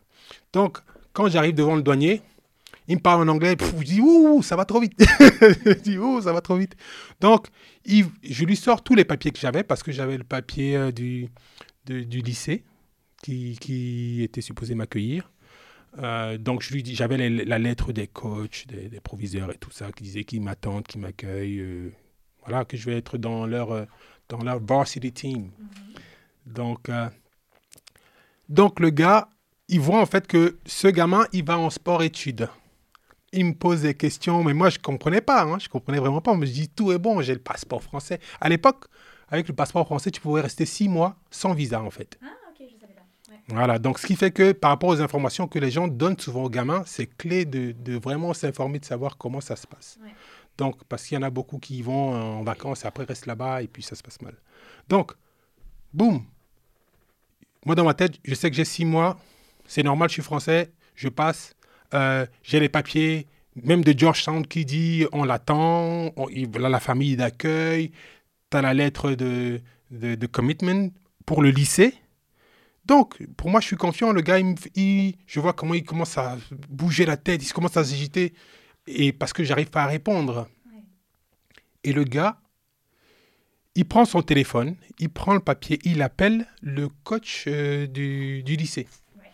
Donc, 0.53 0.79
quand 1.13 1.29
j'arrive 1.29 1.55
devant 1.55 1.77
le 1.77 1.83
douanier, 1.83 2.23
il 2.89 2.97
me 2.97 3.01
parle 3.03 3.29
en 3.29 3.33
anglais, 3.33 3.55
pff, 3.55 3.75
je 3.79 3.85
dis, 3.85 4.01
ouh, 4.01 4.43
ça 4.43 4.57
va 4.57 4.65
trop 4.65 4.81
vite. 4.81 4.95
je 4.99 5.73
dis, 5.75 5.99
ouh, 5.99 6.23
ça 6.23 6.33
va 6.33 6.41
trop 6.41 6.57
vite. 6.57 6.75
Donc, 7.21 7.49
il- 7.85 8.07
je 8.23 8.45
lui 8.45 8.57
sors 8.57 8.83
tous 8.83 8.95
les 8.95 9.05
papiers 9.05 9.31
que 9.31 9.39
j'avais, 9.39 9.63
parce 9.63 9.83
que 9.83 9.93
j'avais 9.93 10.17
le 10.17 10.25
papier 10.25 10.77
euh, 10.77 10.91
du, 10.91 11.29
de- 11.89 12.05
du 12.05 12.21
lycée 12.21 12.65
qui, 13.23 13.57
qui 13.61 14.23
était 14.23 14.41
supposé 14.43 14.75
m'accueillir. 14.75 15.31
Euh, 15.99 16.39
donc, 16.39 16.63
je 16.63 16.73
lui 16.75 16.83
dis, 16.83 16.95
j'avais 16.95 17.17
la 17.31 17.59
lettre 17.59 17.93
des 17.93 18.07
coachs, 18.07 18.67
des, 18.69 18.89
des 18.89 19.01
proviseurs 19.01 19.51
et 19.51 19.57
tout 19.59 19.71
ça, 19.71 19.91
qui 19.91 20.03
disaient 20.05 20.25
qu'ils 20.25 20.43
m'attendent, 20.43 20.87
qu'ils 20.87 21.01
m'accueillent. 21.01 21.61
euh, 21.61 21.91
voilà, 22.47 22.65
que 22.65 22.77
je 22.77 22.85
vais 22.89 22.97
être 22.97 23.19
dans 23.19 23.47
leur, 23.47 23.73
euh, 23.73 23.85
dans 24.29 24.43
leur 24.43 24.61
varsity 24.61 25.13
team. 25.13 25.51
Donc, 26.47 26.89
euh, 26.89 27.09
donc, 28.49 28.81
le 28.81 28.91
gars, 28.91 29.29
il 29.69 29.81
voit 29.81 30.01
en 30.01 30.07
fait 30.07 30.27
que 30.27 30.59
ce 30.67 30.89
gamin, 30.89 31.27
il 31.33 31.45
va 31.45 31.59
en 31.59 31.71
sport-études. 31.71 32.49
Il 33.33 33.45
me 33.47 33.53
pose 33.55 33.83
des 33.83 33.95
questions, 33.95 34.43
mais 34.45 34.55
moi, 34.55 34.71
je 34.71 34.79
ne 34.79 34.83
comprenais 34.83 35.21
pas. 35.21 35.43
Hein, 35.43 35.59
je 35.59 35.69
comprenais 35.69 35.99
vraiment 35.99 36.23
pas. 36.23 36.31
On 36.33 36.37
me 36.39 36.47
dit, 36.47 36.69
tout 36.69 36.93
est 36.93 36.99
bon, 36.99 37.21
j'ai 37.21 37.35
le 37.35 37.41
passeport 37.41 37.83
français. 37.83 38.21
À 38.41 38.49
l'époque, 38.49 38.87
avec 39.31 39.49
le 39.49 39.55
passeport 39.55 39.85
français, 39.87 40.11
tu 40.11 40.21
pouvais 40.21 40.41
rester 40.41 40.67
six 40.67 40.89
mois 40.89 41.17
sans 41.31 41.53
visa, 41.53 41.83
en 41.83 41.91
fait. 41.91 42.19
Ah, 42.23 42.27
ok, 42.51 42.67
je 42.67 42.81
savais 42.81 42.95
pas. 42.95 43.03
Ouais. 43.31 43.39
Voilà, 43.49 43.79
donc 43.79 43.99
ce 43.99 44.07
qui 44.07 44.17
fait 44.17 44.31
que 44.31 44.53
par 44.53 44.71
rapport 44.71 44.91
aux 44.91 45.01
informations 45.01 45.47
que 45.47 45.59
les 45.59 45.71
gens 45.71 45.89
donnent 45.89 46.19
souvent 46.19 46.45
aux 46.45 46.51
gamins, 46.51 46.83
c'est 46.87 47.07
clé 47.07 47.45
de, 47.45 47.73
de 47.73 47.99
vraiment 47.99 48.35
s'informer, 48.35 48.79
de 48.79 48.85
savoir 48.85 49.17
comment 49.17 49.41
ça 49.41 49.57
se 49.57 49.67
passe. 49.67 49.99
Ouais. 50.03 50.11
Donc, 50.59 50.83
parce 50.89 51.07
qu'il 51.07 51.15
y 51.15 51.19
en 51.19 51.23
a 51.23 51.31
beaucoup 51.31 51.59
qui 51.59 51.81
vont 51.83 52.13
en 52.13 52.43
vacances 52.43 52.85
et 52.85 52.89
après 52.89 53.05
restent 53.05 53.27
là-bas 53.27 53.63
et 53.63 53.69
puis 53.69 53.83
ça 53.83 53.95
se 53.95 54.03
passe 54.03 54.21
mal. 54.21 54.35
Donc, 54.89 55.13
boum. 55.95 56.25
Moi, 57.65 57.75
dans 57.77 57.85
ma 57.85 57.95
tête, 57.95 58.19
je 58.25 58.35
sais 58.35 58.51
que 58.51 58.57
j'ai 58.57 58.65
six 58.65 58.85
mois. 58.85 59.19
C'est 59.67 59.85
normal, 59.85 60.09
je 60.09 60.15
suis 60.15 60.23
français. 60.23 60.73
Je 60.97 61.09
passe. 61.09 61.55
Euh, 61.95 62.27
j'ai 62.43 62.59
les 62.59 62.69
papiers, 62.69 63.27
même 63.55 63.85
de 63.85 63.97
Georgetown 63.97 64.47
qui 64.47 64.65
dit 64.65 65.07
on 65.13 65.25
l'attend. 65.25 66.13
la 66.59 66.81
famille 66.81 67.17
d'accueil. 67.17 67.93
Tu 68.51 68.57
as 68.57 68.63
la 68.63 68.75
lettre 68.75 69.13
de, 69.13 69.61
de, 69.91 70.15
de 70.15 70.27
commitment 70.27 70.91
pour 71.27 71.43
le 71.43 71.51
lycée. 71.51 71.95
Donc, 72.87 73.23
pour 73.37 73.51
moi, 73.51 73.61
je 73.61 73.67
suis 73.67 73.77
confiant. 73.77 74.13
Le 74.13 74.23
gars, 74.23 74.39
il 74.75 75.15
je 75.27 75.41
vois 75.41 75.53
comment 75.53 75.75
il 75.75 75.85
commence 75.85 76.17
à 76.19 76.39
bouger 76.71 77.05
la 77.07 77.17
tête, 77.19 77.43
il 77.47 77.53
commence 77.53 77.77
à 77.77 77.85
s'agiter. 77.85 78.33
Et 78.87 79.13
parce 79.13 79.33
que 79.35 79.45
j'arrive 79.45 79.71
pas 79.71 79.83
à 79.85 79.87
répondre. 79.87 80.49
Ouais. 80.73 80.83
Et 81.85 81.93
le 81.93 82.05
gars, 82.05 82.41
Il 83.75 83.87
prend 83.87 84.05
son 84.05 84.23
téléphone, 84.23 84.77
il 84.99 85.09
prend 85.09 85.35
le 85.35 85.41
papier, 85.41 85.79
il 85.85 86.03
appelle 86.03 86.47
le 86.63 86.89
coach 87.05 87.45
euh, 87.47 87.87
du, 87.87 88.43
du 88.43 88.57
lycée. 88.57 88.89
Ouais. 89.17 89.33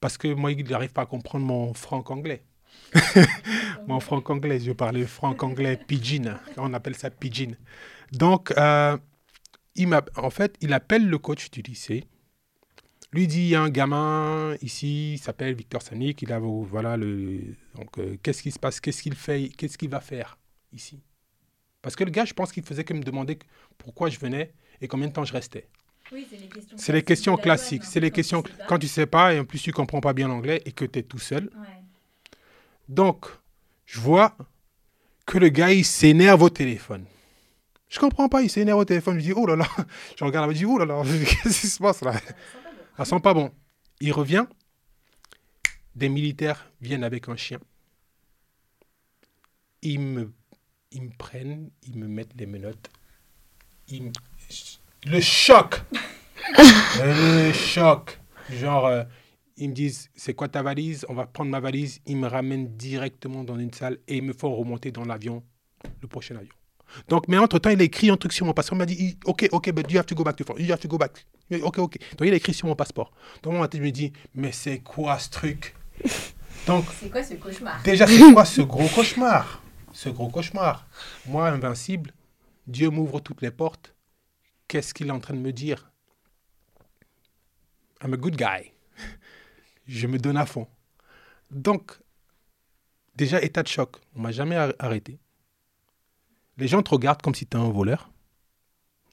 Parce 0.00 0.18
que 0.18 0.28
moi, 0.28 0.52
il 0.52 0.64
n'arrive 0.68 0.92
pas 0.92 1.02
à 1.02 1.06
comprendre 1.06 1.44
mon 1.46 1.74
franc-anglais. 1.74 2.44
mon 3.86 4.00
franc-anglais, 4.00 4.60
je 4.60 4.72
parlais 4.72 5.06
franc-anglais 5.06 5.76
pidgin. 5.88 6.38
On 6.56 6.72
appelle 6.74 6.94
ça 6.96 7.10
pidgin. 7.10 7.56
Donc, 8.12 8.52
euh, 8.56 8.96
il 9.74 9.88
en 10.16 10.30
fait, 10.30 10.56
il 10.60 10.72
appelle 10.72 11.08
le 11.08 11.18
coach 11.18 11.50
du 11.50 11.62
lycée. 11.62 12.04
Lui 13.12 13.26
dit, 13.26 13.42
il 13.42 13.48
y 13.48 13.54
a 13.54 13.62
un 13.62 13.70
gamin 13.70 14.56
ici, 14.62 15.14
il 15.14 15.18
s'appelle 15.18 15.54
Victor 15.54 15.80
Sanik, 15.80 16.22
il 16.22 16.32
a, 16.32 16.38
voilà, 16.38 16.96
le, 16.96 17.40
donc, 17.74 17.98
euh, 17.98 18.16
qu'est-ce 18.22 18.42
qui 18.42 18.50
se 18.50 18.58
passe, 18.58 18.80
qu'est-ce 18.80 19.02
qu'il 19.02 19.14
fait, 19.14 19.48
qu'est-ce 19.56 19.78
qu'il 19.78 19.88
va 19.88 20.00
faire 20.00 20.38
ici? 20.72 21.00
Parce 21.82 21.94
que 21.94 22.04
le 22.04 22.10
gars, 22.10 22.24
je 22.24 22.34
pense 22.34 22.52
qu'il 22.52 22.64
faisait 22.64 22.84
que 22.84 22.92
me 22.94 23.02
demander 23.02 23.38
pourquoi 23.78 24.10
je 24.10 24.18
venais 24.18 24.52
et 24.80 24.88
combien 24.88 25.06
de 25.06 25.12
temps 25.12 25.24
je 25.24 25.32
restais. 25.32 25.68
Oui, 26.12 26.26
c'est 26.28 26.36
les 26.36 26.48
questions 26.48 26.76
C'est 26.76 26.92
les 26.92 27.02
classiques 27.02 27.36
questions 27.36 27.36
hein. 27.36 27.80
c'est 27.82 28.00
les 28.00 28.10
tu 28.10 28.14
questions 28.14 28.42
sais 28.42 28.52
pas. 28.52 28.64
quand 28.66 28.78
tu 28.78 28.88
sais 28.88 29.06
pas 29.06 29.34
et 29.34 29.40
en 29.40 29.44
plus 29.44 29.60
tu 29.60 29.72
comprends 29.72 30.00
pas 30.00 30.12
bien 30.12 30.28
l'anglais 30.28 30.62
et 30.64 30.72
que 30.72 30.84
tu 30.84 30.98
es 30.98 31.02
tout 31.02 31.18
seul. 31.18 31.44
Ouais. 31.44 31.82
Donc, 32.88 33.26
je 33.86 34.00
vois 34.00 34.36
que 35.26 35.38
le 35.38 35.48
gars, 35.48 35.72
il 35.72 35.84
s'énerve 35.84 36.42
au 36.42 36.50
téléphone. 36.50 37.04
Je 37.88 37.98
comprends 38.00 38.28
pas, 38.28 38.42
il 38.42 38.50
s'énerve 38.50 38.78
au 38.80 38.84
téléphone. 38.84 39.18
Je 39.18 39.24
dis, 39.24 39.32
oh 39.32 39.46
là 39.46 39.56
là, 39.56 39.68
je 40.18 40.24
regarde, 40.24 40.50
je 40.52 40.56
dis, 40.58 40.64
oh 40.64 40.78
là 40.78 40.84
là, 40.86 41.02
qu'est-ce 41.42 41.60
qui 41.60 41.66
se 41.68 41.78
passe 41.78 42.02
là? 42.02 42.14
Ça 42.96 43.04
sent 43.04 43.20
pas 43.20 43.32
bon. 43.34 43.52
Il 44.00 44.12
revient, 44.12 44.44
des 45.94 46.08
militaires 46.08 46.70
viennent 46.80 47.04
avec 47.04 47.28
un 47.28 47.36
chien. 47.36 47.58
Ils 49.82 50.00
me, 50.00 50.32
ils 50.90 51.02
me 51.02 51.10
prennent, 51.16 51.70
ils 51.86 51.96
me 51.96 52.08
mettent 52.08 52.34
les 52.36 52.46
menottes. 52.46 52.90
Ils 53.88 54.02
me- 54.04 54.12
Le 55.06 55.20
choc 55.20 55.82
Le 56.98 57.52
choc 57.52 58.18
Genre, 58.50 58.86
euh, 58.86 59.04
ils 59.56 59.68
me 59.70 59.74
disent, 59.74 60.10
c'est 60.14 60.34
quoi 60.34 60.48
ta 60.48 60.62
valise? 60.62 61.06
On 61.08 61.14
va 61.14 61.26
prendre 61.26 61.50
ma 61.50 61.60
valise. 61.60 62.00
Ils 62.06 62.16
me 62.16 62.26
ramènent 62.26 62.76
directement 62.76 63.44
dans 63.44 63.58
une 63.58 63.72
salle 63.72 63.98
et 64.08 64.16
ils 64.16 64.22
me 64.22 64.32
font 64.32 64.54
remonter 64.54 64.90
dans 64.92 65.04
l'avion, 65.04 65.44
le 66.00 66.08
prochain 66.08 66.36
avion. 66.36 66.52
Donc, 67.08 67.28
mais 67.28 67.38
entre-temps, 67.38 67.70
il 67.70 67.80
a 67.80 67.84
écrit 67.84 68.10
un 68.10 68.16
truc 68.16 68.32
sur 68.32 68.46
mon 68.46 68.52
passeport. 68.52 68.76
Il 68.76 68.78
m'a 68.78 68.86
dit, 68.86 69.18
OK, 69.24 69.48
OK, 69.52 69.70
but 69.72 69.90
you 69.90 69.98
have 69.98 70.06
to 70.06 70.14
go 70.14 70.24
back 70.24 70.36
to 70.36 70.44
France. 70.44 70.58
You 70.60 70.72
have 70.72 70.80
to 70.80 70.88
go 70.88 70.98
back. 70.98 71.26
OK, 71.62 71.78
OK. 71.78 71.98
Donc, 72.16 72.26
il 72.28 72.32
a 72.32 72.36
écrit 72.36 72.54
sur 72.54 72.66
mon 72.66 72.74
passeport. 72.76 73.12
Mon 73.44 73.66
tête, 73.66 73.80
je 73.80 73.84
me 73.86 73.90
dis, 73.90 74.12
mais 74.34 74.52
c'est 74.52 74.78
quoi 74.80 75.18
ce 75.18 75.30
truc? 75.30 75.74
Donc, 76.66 76.84
C'est 77.00 77.10
quoi 77.10 77.22
ce 77.22 77.34
cauchemar? 77.34 77.82
déjà, 77.82 78.06
c'est 78.06 78.32
quoi 78.32 78.44
ce 78.44 78.62
gros 78.62 78.88
cauchemar? 78.88 79.62
Ce 79.92 80.08
gros 80.08 80.28
cauchemar. 80.28 80.86
Moi, 81.26 81.48
invincible, 81.48 82.12
Dieu 82.66 82.90
m'ouvre 82.90 83.20
toutes 83.20 83.42
les 83.42 83.50
portes. 83.50 83.94
Qu'est-ce 84.68 84.92
qu'il 84.92 85.06
est 85.08 85.12
en 85.12 85.20
train 85.20 85.34
de 85.34 85.38
me 85.38 85.52
dire? 85.52 85.90
I'm 88.02 88.12
a 88.12 88.16
good 88.16 88.36
guy. 88.36 88.72
Je 89.86 90.06
me 90.06 90.18
donne 90.18 90.36
à 90.36 90.46
fond. 90.46 90.66
Donc, 91.50 91.92
déjà, 93.14 93.40
état 93.40 93.62
de 93.62 93.68
choc. 93.68 93.96
On 94.16 94.20
m'a 94.20 94.32
jamais 94.32 94.56
ar- 94.56 94.74
arrêté. 94.78 95.18
Les 96.56 96.68
gens 96.68 96.82
te 96.82 96.90
regardent 96.90 97.22
comme 97.22 97.34
si 97.34 97.46
tu 97.46 97.56
un 97.56 97.70
voleur. 97.70 98.10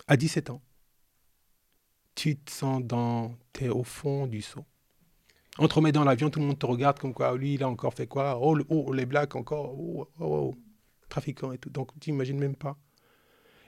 À 0.07 0.17
17 0.17 0.49
ans. 0.49 0.61
Tu 2.15 2.37
te 2.37 2.51
sens 2.51 2.83
dans... 2.83 3.35
Au 3.69 3.83
fond 3.83 4.27
du 4.27 4.41
seau. 4.41 4.65
On 5.59 5.67
te 5.67 5.75
remet 5.75 5.91
dans 5.91 6.03
l'avion, 6.03 6.29
tout 6.29 6.39
le 6.39 6.45
monde 6.45 6.57
te 6.57 6.65
regarde 6.65 6.97
comme 6.97 7.13
quoi, 7.13 7.37
lui, 7.37 7.53
il 7.53 7.63
a 7.63 7.69
encore 7.69 7.93
fait 7.93 8.07
quoi? 8.07 8.39
Oh, 8.41 8.57
oh, 8.69 8.91
les 8.91 9.05
blacks 9.05 9.35
encore, 9.35 9.79
oh, 9.79 10.09
oh, 10.19 10.25
oh, 10.25 10.55
trafiquant 11.09 11.51
et 11.51 11.59
tout. 11.59 11.69
Donc, 11.69 11.91
tu 11.99 12.11
n'imagines 12.11 12.39
même 12.39 12.55
pas. 12.55 12.75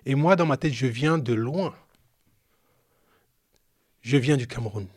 Et 0.05 0.15
moi, 0.15 0.36
dans 0.36 0.48
ma 0.48 0.58
tête, 0.58 0.74
je 0.74 0.88
viens 0.88 1.17
de 1.17 1.34
loin. 1.34 1.75
Je 4.01 4.17
viens 4.17 4.38
du 4.38 4.48
Cameroun. 4.48 4.88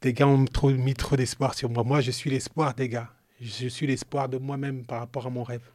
Des 0.00 0.12
gars 0.12 0.28
ont 0.28 0.46
mis 0.64 0.94
trop 0.94 1.16
d'espoir 1.16 1.54
sur 1.54 1.68
moi. 1.68 1.82
Moi, 1.82 2.00
je 2.00 2.12
suis 2.12 2.30
l'espoir 2.30 2.74
des 2.74 2.88
gars. 2.88 3.12
Je 3.40 3.66
suis 3.66 3.86
l'espoir 3.86 4.28
de 4.28 4.38
moi-même 4.38 4.84
par 4.86 5.00
rapport 5.00 5.26
à 5.26 5.30
mon 5.30 5.42
rêve. 5.42 5.70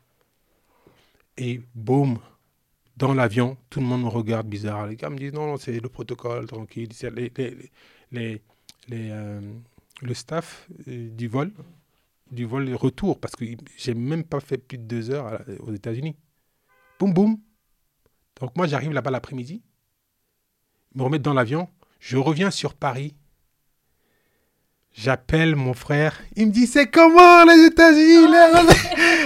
Et 1.37 1.61
boum, 1.73 2.19
dans 2.97 3.13
l'avion, 3.13 3.57
tout 3.69 3.79
le 3.79 3.85
monde 3.85 4.03
me 4.03 4.07
regarde 4.07 4.47
bizarre. 4.47 4.87
Les 4.87 4.95
gars 4.95 5.09
me 5.09 5.17
disent 5.17 5.33
non, 5.33 5.47
non, 5.47 5.57
c'est 5.57 5.79
le 5.79 5.89
protocole, 5.89 6.45
tranquille. 6.45 6.89
Les, 7.15 7.31
les, 8.11 8.41
les, 8.87 9.09
euh, 9.09 9.41
le 10.01 10.13
staff 10.13 10.67
euh, 10.87 11.09
du 11.09 11.27
vol, 11.27 11.51
du 12.31 12.45
vol 12.45 12.73
retour, 12.75 13.19
parce 13.19 13.35
que 13.35 13.45
j'ai 13.77 13.93
même 13.93 14.23
pas 14.23 14.39
fait 14.39 14.57
plus 14.57 14.77
de 14.77 14.83
deux 14.83 15.09
heures 15.09 15.41
aux 15.59 15.73
États-Unis. 15.73 16.15
Boum, 16.99 17.13
boum. 17.13 17.37
Donc 18.39 18.55
moi, 18.55 18.67
j'arrive 18.67 18.91
là-bas 18.91 19.11
l'après-midi, 19.11 19.63
me 20.95 21.03
remettent 21.03 21.21
dans 21.21 21.33
l'avion, 21.33 21.69
je 21.99 22.17
reviens 22.17 22.51
sur 22.51 22.73
Paris. 22.75 23.15
J'appelle 24.95 25.55
mon 25.55 25.73
frère. 25.73 26.19
Il 26.35 26.47
me 26.47 26.51
dit 26.51 26.67
C'est 26.67 26.85
comment 26.85 27.43
les 27.45 27.65
États-Unis? 27.65 28.31
L'air 28.31 28.63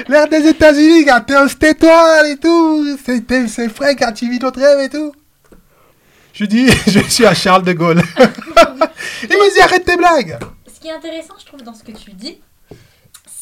l'air 0.07 0.27
des 0.29 0.47
États-Unis, 0.47 1.03
gars, 1.03 1.19
t'es 1.19 1.35
un 1.35 1.47
stétoile 1.47 2.27
et 2.27 2.37
tout. 2.37 2.97
C'est 3.05 3.69
frais 3.69 3.95
quand 3.95 4.13
tu 4.13 4.29
vis 4.29 4.39
notre 4.39 4.61
rêve 4.61 4.79
et 4.79 4.89
tout. 4.89 5.11
Je 6.33 6.45
dis 6.45 6.67
Je 6.87 6.99
suis 7.09 7.25
à 7.25 7.33
Charles 7.33 7.63
de 7.63 7.73
Gaulle. 7.73 8.01
Il 9.23 9.29
me 9.29 9.53
dit 9.53 9.61
Arrête 9.61 9.83
tes 9.83 9.97
blagues. 9.97 10.37
Ce 10.73 10.79
qui 10.79 10.87
est 10.87 10.91
intéressant, 10.91 11.33
je 11.39 11.45
trouve, 11.45 11.63
dans 11.63 11.73
ce 11.73 11.83
que 11.83 11.91
tu 11.91 12.11
dis, 12.11 12.39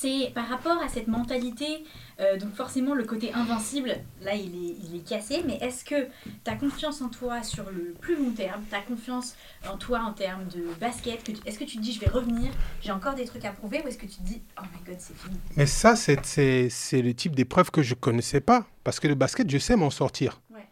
c'est 0.05 0.31
par 0.33 0.47
rapport 0.47 0.81
à 0.81 0.87
cette 0.87 1.07
mentalité, 1.07 1.83
euh, 2.19 2.37
donc 2.37 2.53
forcément 2.53 2.93
le 2.93 3.03
côté 3.05 3.33
invincible, 3.33 3.95
là 4.21 4.35
il 4.35 4.53
est, 4.55 4.75
il 4.89 4.95
est 4.97 5.07
cassé, 5.07 5.41
mais 5.47 5.57
est-ce 5.61 5.83
que 5.83 6.05
tu 6.25 6.51
as 6.51 6.55
confiance 6.55 7.01
en 7.01 7.09
toi 7.09 7.41
sur 7.43 7.69
le 7.71 7.93
plus 7.99 8.15
long 8.15 8.31
terme, 8.31 8.61
tu 8.69 8.75
as 8.75 8.81
confiance 8.81 9.35
en 9.67 9.77
toi 9.77 10.01
en 10.01 10.13
termes 10.13 10.45
de 10.49 10.63
basket, 10.79 11.21
est-ce 11.45 11.57
que 11.57 11.63
tu 11.63 11.77
te 11.77 11.81
dis 11.81 11.93
je 11.93 11.99
vais 12.01 12.09
revenir, 12.09 12.51
j'ai 12.81 12.91
encore 12.91 13.15
des 13.15 13.25
trucs 13.25 13.45
à 13.45 13.51
prouver, 13.51 13.81
ou 13.83 13.87
est-ce 13.87 13.97
que 13.97 14.05
tu 14.05 14.17
te 14.17 14.23
dis 14.23 14.41
oh 14.59 14.63
my 14.73 14.85
god 14.85 14.97
c'est 14.99 15.17
fini? 15.17 15.37
Mais 15.55 15.65
ça, 15.65 15.95
c'est- 15.95 17.01
le 17.01 17.13
type 17.13 17.35
d'épreuve 17.35 17.71
que 17.71 17.81
je 17.81 17.93
connaissais 17.95 18.41
pas. 18.41 18.65
Parce 18.83 18.99
que 18.99 19.07
le 19.07 19.15
basket, 19.15 19.49
je 19.49 19.57
sais 19.57 19.75
m'en 19.75 19.89
sortir. 19.89 20.41
Ouais. 20.53 20.67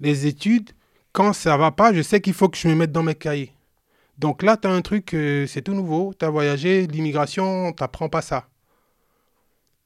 Les 0.00 0.26
études, 0.26 0.70
quand 1.12 1.32
ça 1.32 1.56
va 1.56 1.70
pas, 1.70 1.92
je 1.92 2.02
sais 2.02 2.20
qu'il 2.20 2.34
faut 2.34 2.48
que 2.48 2.56
je 2.58 2.66
me 2.68 2.74
mette 2.74 2.90
dans 2.92 3.02
mes 3.02 3.14
cahiers. 3.14 3.52
Donc 4.20 4.42
là, 4.42 4.58
tu 4.58 4.68
as 4.68 4.70
un 4.70 4.82
truc, 4.82 5.14
euh, 5.14 5.46
c'est 5.46 5.62
tout 5.62 5.72
nouveau. 5.72 6.12
Tu 6.12 6.26
as 6.26 6.30
voyagé, 6.30 6.86
l'immigration, 6.86 7.72
tu 7.72 7.82
n'apprends 7.82 8.10
pas 8.10 8.20
ça. 8.20 8.50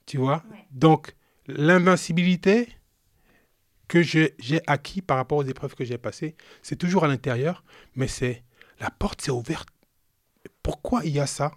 Tu 0.06 0.18
vois? 0.18 0.42
Ouais. 0.50 0.66
Donc, 0.72 1.14
l'invincibilité 1.46 2.68
que 3.86 4.02
j'ai 4.02 4.34
acquis 4.66 5.02
par 5.02 5.18
rapport 5.18 5.38
aux 5.38 5.44
épreuves 5.44 5.76
que 5.76 5.84
j'ai 5.84 5.98
passées, 5.98 6.34
c'est 6.62 6.74
toujours 6.74 7.04
à 7.04 7.08
l'intérieur, 7.08 7.62
mais 7.94 8.08
c'est 8.08 8.42
la 8.80 8.90
porte 8.90 9.20
s'est 9.22 9.30
ouverte. 9.30 9.68
Pourquoi 10.64 11.04
il 11.04 11.12
y 11.12 11.20
a 11.20 11.28
ça? 11.28 11.52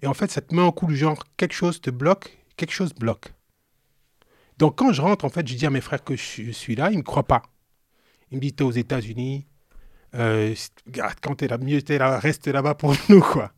Et 0.00 0.06
en 0.06 0.14
fait, 0.14 0.30
ça 0.30 0.40
te 0.40 0.54
met 0.54 0.62
en 0.62 0.72
coup 0.72 0.86
le 0.86 0.94
genre, 0.94 1.22
quelque 1.36 1.52
chose 1.52 1.82
te 1.82 1.90
bloque, 1.90 2.38
quelque 2.56 2.72
chose 2.72 2.94
bloque. 2.94 3.34
Donc 4.56 4.78
quand 4.78 4.92
je 4.94 5.02
rentre, 5.02 5.26
en 5.26 5.28
fait, 5.28 5.46
je 5.46 5.54
dis 5.54 5.66
à 5.66 5.70
mes 5.70 5.82
frères 5.82 6.02
que 6.02 6.16
je 6.16 6.22
suis- 6.22 6.46
je 6.46 6.52
suis 6.52 6.76
là, 6.76 6.88
ils 6.90 6.94
ne 6.94 6.98
me 6.98 7.02
croient 7.02 7.26
pas. 7.26 7.42
Ils 8.30 8.36
me 8.36 8.40
disent, 8.40 8.56
t'es 8.56 8.64
aux 8.64 8.70
États-Unis, 8.70 9.46
euh, 10.14 10.54
regarde, 10.86 11.16
quand 11.20 11.34
t'es 11.36 11.48
là, 11.48 11.58
mieux 11.58 11.82
t'es 11.82 11.98
là, 11.98 12.18
reste 12.18 12.46
là-bas 12.46 12.74
pour 12.74 12.94
nous, 13.08 13.20
quoi. 13.20 13.52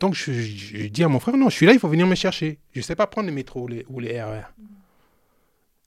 Donc 0.00 0.14
je, 0.14 0.32
je- 0.32 0.76
je 0.78 0.86
dis 0.88 1.04
à 1.04 1.08
mon 1.08 1.20
frère, 1.20 1.36
non, 1.36 1.48
je 1.50 1.54
suis 1.56 1.66
là, 1.66 1.72
il 1.72 1.78
faut 1.78 1.88
venir 1.88 2.06
me 2.06 2.14
chercher. 2.14 2.58
Je 2.72 2.78
ne 2.80 2.82
sais 2.82 2.96
pas 2.96 3.06
prendre 3.06 3.28
les 3.28 3.34
métros 3.34 3.62
ou 3.64 3.68
les, 3.68 3.84
ou 3.88 4.00
les 4.00 4.20
RER. 4.22 4.42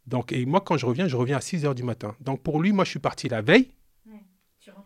Donc, 0.05 0.31
et 0.33 0.45
moi, 0.45 0.61
quand 0.61 0.77
je 0.77 0.85
reviens, 0.85 1.07
je 1.07 1.15
reviens 1.15 1.37
à 1.37 1.41
6 1.41 1.65
heures 1.65 1.75
du 1.75 1.83
matin. 1.83 2.15
Donc 2.19 2.41
pour 2.43 2.61
lui, 2.61 2.71
moi, 2.73 2.83
je 2.85 2.89
suis 2.91 2.99
parti 2.99 3.27
la 3.29 3.41
veille. 3.41 3.71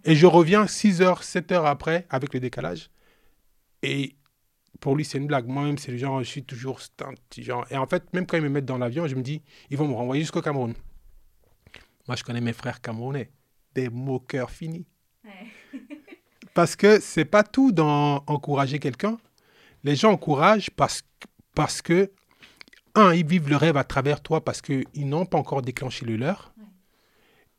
Et 0.05 0.15
je 0.15 0.25
reviens 0.25 0.65
6 0.67 1.01
heures, 1.01 1.23
7 1.23 1.51
heures 1.51 1.65
après, 1.65 2.05
avec 2.09 2.33
le 2.33 2.39
décalage. 2.39 2.89
Et 3.83 4.15
pour 4.79 4.95
lui, 4.95 5.03
c'est 5.05 5.17
une 5.17 5.27
blague. 5.27 5.47
Moi-même, 5.47 5.77
c'est 5.77 5.91
le 5.91 5.97
genre, 5.97 6.19
je 6.23 6.29
suis 6.29 6.43
toujours 6.43 6.79
un 7.03 7.13
petit 7.29 7.43
genre. 7.43 7.65
Et 7.71 7.77
en 7.77 7.85
fait, 7.87 8.11
même 8.13 8.25
quand 8.25 8.37
ils 8.37 8.43
me 8.43 8.49
mettent 8.49 8.65
dans 8.65 8.77
l'avion, 8.77 9.07
je 9.07 9.15
me 9.15 9.21
dis, 9.23 9.41
ils 9.69 9.77
vont 9.77 9.87
me 9.87 9.93
renvoyer 9.93 10.21
jusqu'au 10.21 10.41
Cameroun. 10.41 10.73
Moi, 12.07 12.15
je 12.15 12.23
connais 12.23 12.41
mes 12.41 12.53
frères 12.53 12.79
camerounais. 12.81 13.31
Des 13.75 13.89
moqueurs 13.89 14.49
finis. 14.51 14.85
Ouais. 15.27 15.79
Parce 16.53 16.75
que 16.75 16.99
c'est 16.99 17.25
pas 17.25 17.43
tout 17.43 17.71
dans 17.71 18.23
encourager 18.27 18.79
quelqu'un. 18.79 19.17
Les 19.83 19.95
gens 19.95 20.11
encouragent 20.11 20.71
parce, 20.71 21.03
parce 21.53 21.81
que, 21.81 22.11
un, 22.95 23.13
ils 23.13 23.25
vivent 23.25 23.49
le 23.49 23.57
rêve 23.57 23.77
à 23.77 23.83
travers 23.83 24.21
toi 24.21 24.43
parce 24.43 24.61
qu'ils 24.61 24.85
n'ont 24.95 25.25
pas 25.25 25.37
encore 25.37 25.61
déclenché 25.61 26.05
le 26.05 26.17
leur. 26.17 26.53
Ouais. 26.57 26.65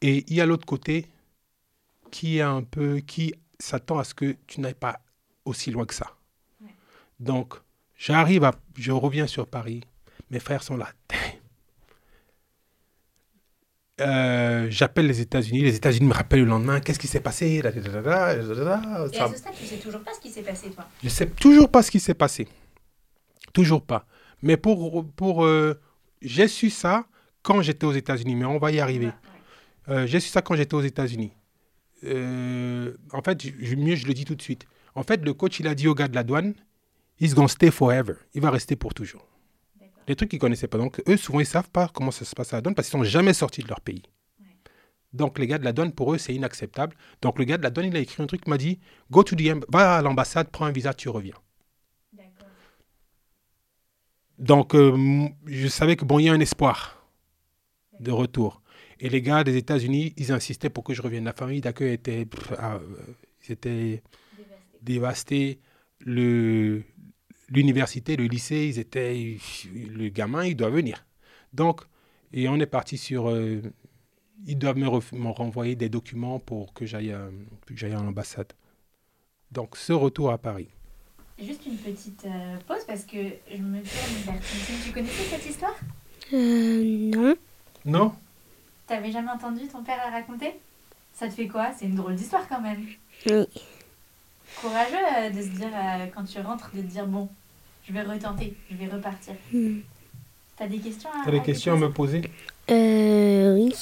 Et 0.00 0.24
il 0.26 0.34
y 0.34 0.40
a 0.40 0.46
l'autre 0.46 0.66
côté 0.66 1.06
qui 2.10 2.38
est 2.38 2.42
un 2.42 2.62
peu, 2.62 2.98
qui 2.98 3.34
s'attend 3.60 3.98
à 3.98 4.04
ce 4.04 4.14
que 4.14 4.36
tu 4.46 4.60
n'ailles 4.60 4.74
pas 4.74 5.00
aussi 5.44 5.70
loin 5.70 5.86
que 5.86 5.94
ça. 5.94 6.16
Ouais. 6.60 6.74
Donc, 7.20 7.54
j'arrive 7.96 8.44
à, 8.44 8.54
je 8.76 8.90
reviens 8.90 9.26
sur 9.26 9.46
Paris. 9.46 9.82
Mes 10.30 10.40
frères 10.40 10.62
sont 10.62 10.76
là. 10.76 10.88
Euh, 14.00 14.66
J'appelle 14.70 15.06
les 15.06 15.20
États-Unis. 15.20 15.62
Les 15.62 15.74
États-Unis 15.76 16.06
me 16.08 16.14
rappellent 16.14 16.40
le 16.40 16.46
lendemain. 16.46 16.80
Qu'est-ce 16.80 16.98
qui 16.98 17.06
s'est 17.08 17.20
passé 17.20 17.60
Da, 17.62 17.72
da, 17.72 17.80
da. 18.02 18.34
Et 19.12 19.18
à 19.18 19.28
ce 19.28 19.36
stade, 19.36 19.52
tu 19.58 19.66
sais 19.66 19.76
toujours 19.78 20.00
pas 20.02 20.12
ce 20.14 20.20
qui 20.20 20.30
s'est 20.30 20.42
passé, 20.42 20.70
toi. 20.70 20.86
je 21.02 21.08
sais 21.08 21.26
toujours 21.26 21.68
pas 21.70 21.82
ce 21.82 21.90
qui 21.90 22.00
s'est 22.00 22.14
passé. 22.14 22.46
Toujours 23.52 23.82
pas. 23.84 24.06
Mais 24.42 24.56
pour, 24.56 25.04
pour 25.16 25.44
euh, 25.44 25.80
j'ai 26.22 26.46
su 26.48 26.70
ça 26.70 27.06
quand 27.42 27.60
j'étais 27.62 27.86
aux 27.86 27.92
États-Unis, 27.92 28.36
mais 28.36 28.44
on 28.44 28.58
va 28.58 28.70
y 28.70 28.78
arriver. 28.80 29.06
Ouais, 29.06 29.12
ouais. 29.88 29.94
Euh, 30.02 30.06
j'ai 30.06 30.20
su 30.20 30.28
ça 30.28 30.42
quand 30.42 30.54
j'étais 30.54 30.74
aux 30.74 30.82
États-Unis. 30.82 31.32
En 32.04 33.22
fait, 33.24 33.42
je- 33.60 33.74
mieux, 33.74 33.96
je 33.96 34.06
le 34.06 34.14
dis 34.14 34.24
tout 34.24 34.34
de 34.36 34.42
suite. 34.42 34.66
En 34.94 35.02
fait, 35.02 35.24
le 35.24 35.34
coach, 35.34 35.58
il 35.60 35.66
a 35.66 35.74
dit 35.74 35.88
au 35.88 35.94
gars 35.94 36.08
de 36.08 36.14
la 36.14 36.22
douane, 36.22 36.54
he's 37.20 37.34
gonna 37.34 37.48
stay 37.48 37.70
forever. 37.70 38.14
Il 38.34 38.42
va 38.42 38.50
rester 38.50 38.76
pour 38.76 38.94
toujours. 38.94 39.26
Des 40.08 40.16
trucs 40.16 40.30
qu'ils 40.30 40.38
connaissaient 40.38 40.68
pas. 40.68 40.78
Donc, 40.78 41.02
eux, 41.06 41.18
souvent, 41.18 41.38
ils 41.38 41.46
savent 41.46 41.68
pas 41.70 41.88
comment 41.92 42.10
ça 42.10 42.24
se 42.24 42.34
passe 42.34 42.54
à 42.54 42.56
la 42.56 42.62
douane 42.62 42.74
parce 42.74 42.88
qu'ils 42.88 42.98
sont 42.98 43.04
jamais 43.04 43.34
sortis 43.34 43.62
de 43.62 43.68
leur 43.68 43.82
pays. 43.82 44.02
Ouais. 44.40 44.46
Donc, 45.12 45.38
les 45.38 45.46
gars 45.46 45.58
de 45.58 45.64
la 45.64 45.74
douane, 45.74 45.92
pour 45.92 46.14
eux, 46.14 46.18
c'est 46.18 46.34
inacceptable. 46.34 46.96
Donc, 47.20 47.38
le 47.38 47.44
gars 47.44 47.58
de 47.58 47.62
la 47.62 47.68
douane, 47.68 47.88
il 47.88 47.96
a 47.96 48.00
écrit 48.00 48.22
un 48.22 48.26
truc, 48.26 48.40
il 48.46 48.48
m'a 48.50 48.56
dit, 48.56 48.80
go 49.10 49.22
to 49.22 49.36
the, 49.36 49.42
va 49.70 49.96
à 49.98 50.02
l'ambassade, 50.02 50.48
prends 50.50 50.64
un 50.64 50.72
visa, 50.72 50.94
tu 50.94 51.10
reviens. 51.10 51.34
Donc, 54.38 54.74
euh, 54.74 55.28
je 55.46 55.66
savais 55.66 55.96
que 55.96 56.04
bon, 56.06 56.18
il 56.20 56.24
y 56.26 56.28
a 56.28 56.32
un 56.32 56.40
espoir 56.40 57.06
de 58.00 58.10
retour. 58.10 58.62
Et 59.00 59.10
les 59.10 59.20
gars 59.20 59.44
des 59.44 59.56
États-Unis, 59.56 60.14
ils 60.16 60.32
insistaient 60.32 60.70
pour 60.70 60.84
que 60.84 60.94
je 60.94 61.02
revienne. 61.02 61.24
La 61.24 61.34
famille 61.34 61.60
d'accueil 61.60 61.92
était, 61.92 62.24
pff, 62.24 62.52
ah, 62.58 62.76
euh, 62.76 62.80
ils 63.46 63.52
étaient 63.52 64.02
Dévasté. 64.36 64.78
dévastés. 64.82 65.60
Le, 66.00 66.84
l'université, 67.48 68.16
le 68.16 68.24
lycée, 68.24 68.66
ils 68.66 68.78
étaient, 68.78 69.38
le 69.74 70.08
gamin, 70.08 70.44
il 70.44 70.56
doit 70.56 70.70
venir. 70.70 71.04
Donc, 71.52 71.82
et 72.32 72.48
on 72.48 72.56
est 72.56 72.66
parti 72.66 72.98
sur, 72.98 73.30
euh, 73.30 73.62
ils 74.46 74.58
doivent 74.58 74.78
me, 74.78 74.88
renvoyer 75.30 75.76
des 75.76 75.88
documents 75.88 76.38
pour 76.38 76.74
que 76.74 76.86
j'aille, 76.86 77.14
j'aille 77.74 77.92
à 77.92 78.02
l'ambassade. 78.02 78.52
Donc, 79.50 79.76
ce 79.76 79.92
retour 79.92 80.30
à 80.30 80.38
Paris. 80.38 80.68
Juste 81.40 81.66
une 81.66 81.76
petite 81.76 82.24
euh, 82.24 82.56
pause 82.66 82.84
parce 82.86 83.04
que 83.04 83.16
je 83.16 83.62
me 83.62 83.78
tourne 83.78 84.16
vers. 84.24 84.40
Tu 84.84 84.92
connaissais 84.92 85.22
cette 85.30 85.48
histoire? 85.48 85.74
Euh, 86.32 86.82
non. 87.14 87.36
Non? 87.84 88.14
T'avais 88.86 89.12
jamais 89.12 89.30
entendu 89.30 89.68
ton 89.68 89.84
père 89.84 89.98
la 89.98 90.10
raconter? 90.10 90.54
Ça 91.12 91.28
te 91.28 91.34
fait 91.34 91.46
quoi? 91.46 91.70
C'est 91.78 91.86
une 91.86 91.94
drôle 91.94 92.16
d'histoire 92.16 92.48
quand 92.48 92.60
même. 92.60 92.84
Oui. 93.26 93.46
Courageux 94.60 94.96
euh, 95.18 95.30
de 95.30 95.42
se 95.42 95.48
dire, 95.48 95.68
euh, 95.72 96.06
quand 96.14 96.24
tu 96.24 96.40
rentres, 96.40 96.70
de 96.74 96.80
te 96.80 96.86
dire 96.86 97.06
bon, 97.06 97.28
je 97.86 97.92
vais 97.92 98.02
retenter, 98.02 98.54
je 98.70 98.76
vais 98.76 98.86
repartir. 98.86 99.34
Hmm. 99.52 99.78
T'as 100.56 100.66
des 100.66 100.78
questions 100.78 101.10
à 101.10 101.22
Tu 101.22 101.28
as 101.28 101.32
des 101.32 101.40
te 101.40 101.46
questions 101.46 101.72
à 101.74 101.88
poser 101.90 102.18
me 102.20 102.22
poser? 102.26 102.30
Euh, 102.70 103.54
oui. 103.54 103.74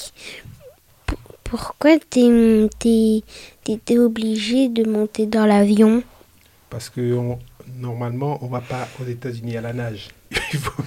P- 1.07 1.15
pourquoi 1.43 1.97
t'es, 1.99 2.69
t'es, 2.79 3.23
t'étais 3.63 3.97
obligé 3.97 4.69
de 4.69 4.83
monter 4.87 5.25
dans 5.25 5.45
l'avion? 5.45 6.03
Parce 6.69 6.89
que 6.89 7.13
on- 7.15 7.39
normalement, 7.77 8.37
on 8.43 8.47
va 8.47 8.61
pas 8.61 8.87
aux 9.01 9.05
États-Unis 9.05 9.57
à 9.57 9.61
la 9.61 9.73
nage. 9.73 10.09
Il 10.53 10.59
faut, 10.59 10.83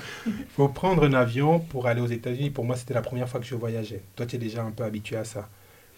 faut 0.55 0.69
prendre 0.69 1.05
un 1.05 1.15
avion 1.15 1.59
pour 1.59 1.87
aller 1.89 2.01
aux 2.01 2.07
États-Unis. 2.07 2.51
Pour 2.51 2.65
moi, 2.65 2.77
c'était 2.77 2.95
la 2.95 3.03
première 3.03 3.29
fois 3.29 3.41
que 3.41 3.47
je 3.47 3.55
voyageais. 3.57 4.03
Toi, 4.15 4.27
tu 4.27 4.37
es 4.37 4.39
déjà 4.39 4.63
un 4.63 4.71
peu 4.71 4.85
habitué 4.85 5.17
à 5.17 5.25
ça. 5.25 5.49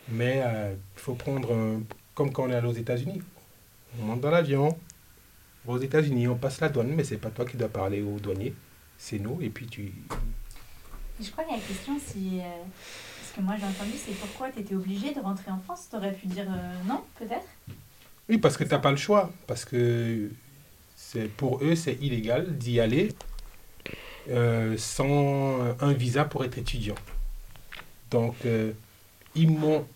Mais 0.08 0.40
euh, 0.44 0.72
il 0.96 1.00
faut 1.00 1.14
prendre, 1.14 1.52
un- 1.52 1.82
comme 2.14 2.32
quand 2.32 2.44
on 2.44 2.50
est 2.50 2.54
allé 2.54 2.68
aux 2.68 2.72
États-Unis. 2.72 3.20
On 4.00 4.04
monte 4.04 4.20
dans 4.20 4.30
l'avion, 4.30 4.76
on 5.66 5.72
va 5.72 5.78
aux 5.78 5.82
États-Unis, 5.82 6.28
on 6.28 6.36
passe 6.36 6.60
la 6.60 6.68
douane, 6.68 6.88
mais 6.94 7.04
c'est 7.04 7.18
pas 7.18 7.30
toi 7.30 7.44
qui 7.44 7.56
dois 7.56 7.68
parler 7.68 8.02
au 8.02 8.18
douanier. 8.18 8.54
C'est 8.98 9.18
nous. 9.18 9.40
Et 9.42 9.50
puis 9.50 9.66
tu. 9.66 9.92
Je 11.20 11.30
crois 11.30 11.44
que 11.44 11.50
la 11.50 11.58
question, 11.58 11.98
c'est. 12.04 12.18
euh, 12.18 12.62
ce 13.28 13.36
que 13.36 13.40
moi 13.40 13.54
j'ai 13.58 13.66
entendu, 13.66 13.92
c'est 13.96 14.14
pourquoi 14.14 14.50
t'étais 14.50 14.74
obligé 14.74 15.12
de 15.14 15.20
rentrer 15.20 15.50
en 15.50 15.58
France? 15.58 15.88
T'aurais 15.90 16.12
pu 16.12 16.26
dire 16.26 16.46
euh, 16.48 16.72
non, 16.86 17.02
peut-être? 17.18 17.46
Oui, 18.28 18.38
parce 18.38 18.56
que 18.56 18.64
tu 18.64 18.70
n'as 18.70 18.78
pas 18.78 18.90
le 18.90 18.96
choix. 18.96 19.30
Parce 19.46 19.64
que 19.64 20.30
c'est, 20.96 21.28
pour 21.28 21.62
eux, 21.62 21.74
c'est 21.74 21.94
illégal 22.00 22.56
d'y 22.56 22.80
aller 22.80 23.12
euh, 24.30 24.76
sans 24.78 25.60
un 25.80 25.92
visa 25.92 26.24
pour 26.24 26.44
être 26.44 26.56
étudiant. 26.58 26.94
Donc, 28.10 28.36
ils 29.34 29.50
m'ont. 29.50 29.86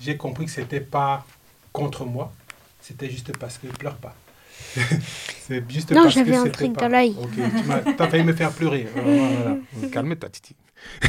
J'ai 0.00 0.16
compris 0.16 0.44
que 0.44 0.50
c'était 0.50 0.80
pas 0.80 1.24
contre 1.72 2.04
moi, 2.04 2.32
c'était 2.86 3.10
juste 3.10 3.36
parce 3.36 3.58
que 3.58 3.66
pleure 3.66 3.96
pas. 3.96 4.14
c'est 5.40 5.68
juste 5.68 5.90
Non, 5.90 6.04
parce 6.04 6.14
que 6.14 6.20
j'avais 6.20 6.36
un 6.36 6.48
truc 6.48 6.72
pas- 6.72 6.82
dans 6.82 6.88
l'œil. 6.88 7.16
Tu 7.34 7.96
t'as 7.96 8.08
failli 8.08 8.22
me 8.22 8.32
faire 8.32 8.52
pleurer. 8.52 8.86
Euh, 8.96 9.56
voilà. 9.72 9.88
Calme-toi, 9.90 10.28
Titi. 10.30 10.54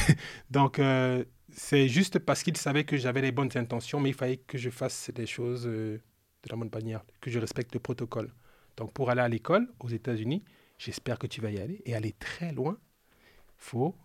Donc, 0.50 0.80
euh, 0.80 1.24
c'est 1.52 1.88
juste 1.88 2.18
parce 2.18 2.42
qu'ils 2.42 2.58
savaient 2.58 2.84
que 2.84 2.98
j'avais 2.98 3.22
les 3.22 3.32
bonnes 3.32 3.52
intentions, 3.56 4.00
mais 4.00 4.10
il 4.10 4.16
fallait 4.16 4.38
que 4.38 4.58
je 4.58 4.72
fasse 4.72 5.12
les 5.16 5.28
choses 5.28 5.68
euh, 5.68 6.02
de 6.44 6.50
la 6.50 6.56
bonne 6.56 6.72
manière, 6.74 7.04
que 7.22 7.30
je 7.30 7.38
respecte 7.38 7.76
le 7.76 7.80
protocole. 7.80 8.34
Donc, 8.76 8.92
pour 8.92 9.12
aller 9.12 9.22
à 9.22 9.28
l'école 9.30 9.68
aux 9.80 9.90
États-Unis, 9.90 10.44
j'espère 10.80 11.20
que 11.20 11.28
tu 11.28 11.42
vas 11.42 11.52
y 11.52 11.60
aller 11.60 11.84
et 11.86 11.96
aller 11.96 12.13
très 12.13 12.54
loin. 12.54 12.76
Il 12.76 13.56
faut, 13.58 13.96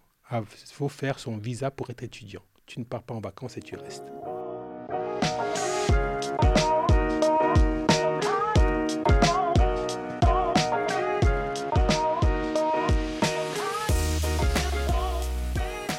faut 0.72 0.90
faire 0.90 1.18
son 1.18 1.38
visa 1.38 1.70
pour 1.70 1.88
être 1.88 2.02
étudiant. 2.02 2.42
Tu 2.66 2.80
ne 2.80 2.84
pars 2.84 3.02
pas 3.02 3.14
en 3.14 3.20
vacances 3.20 3.56
et 3.56 3.62
tu 3.62 3.76
restes. 3.76 4.04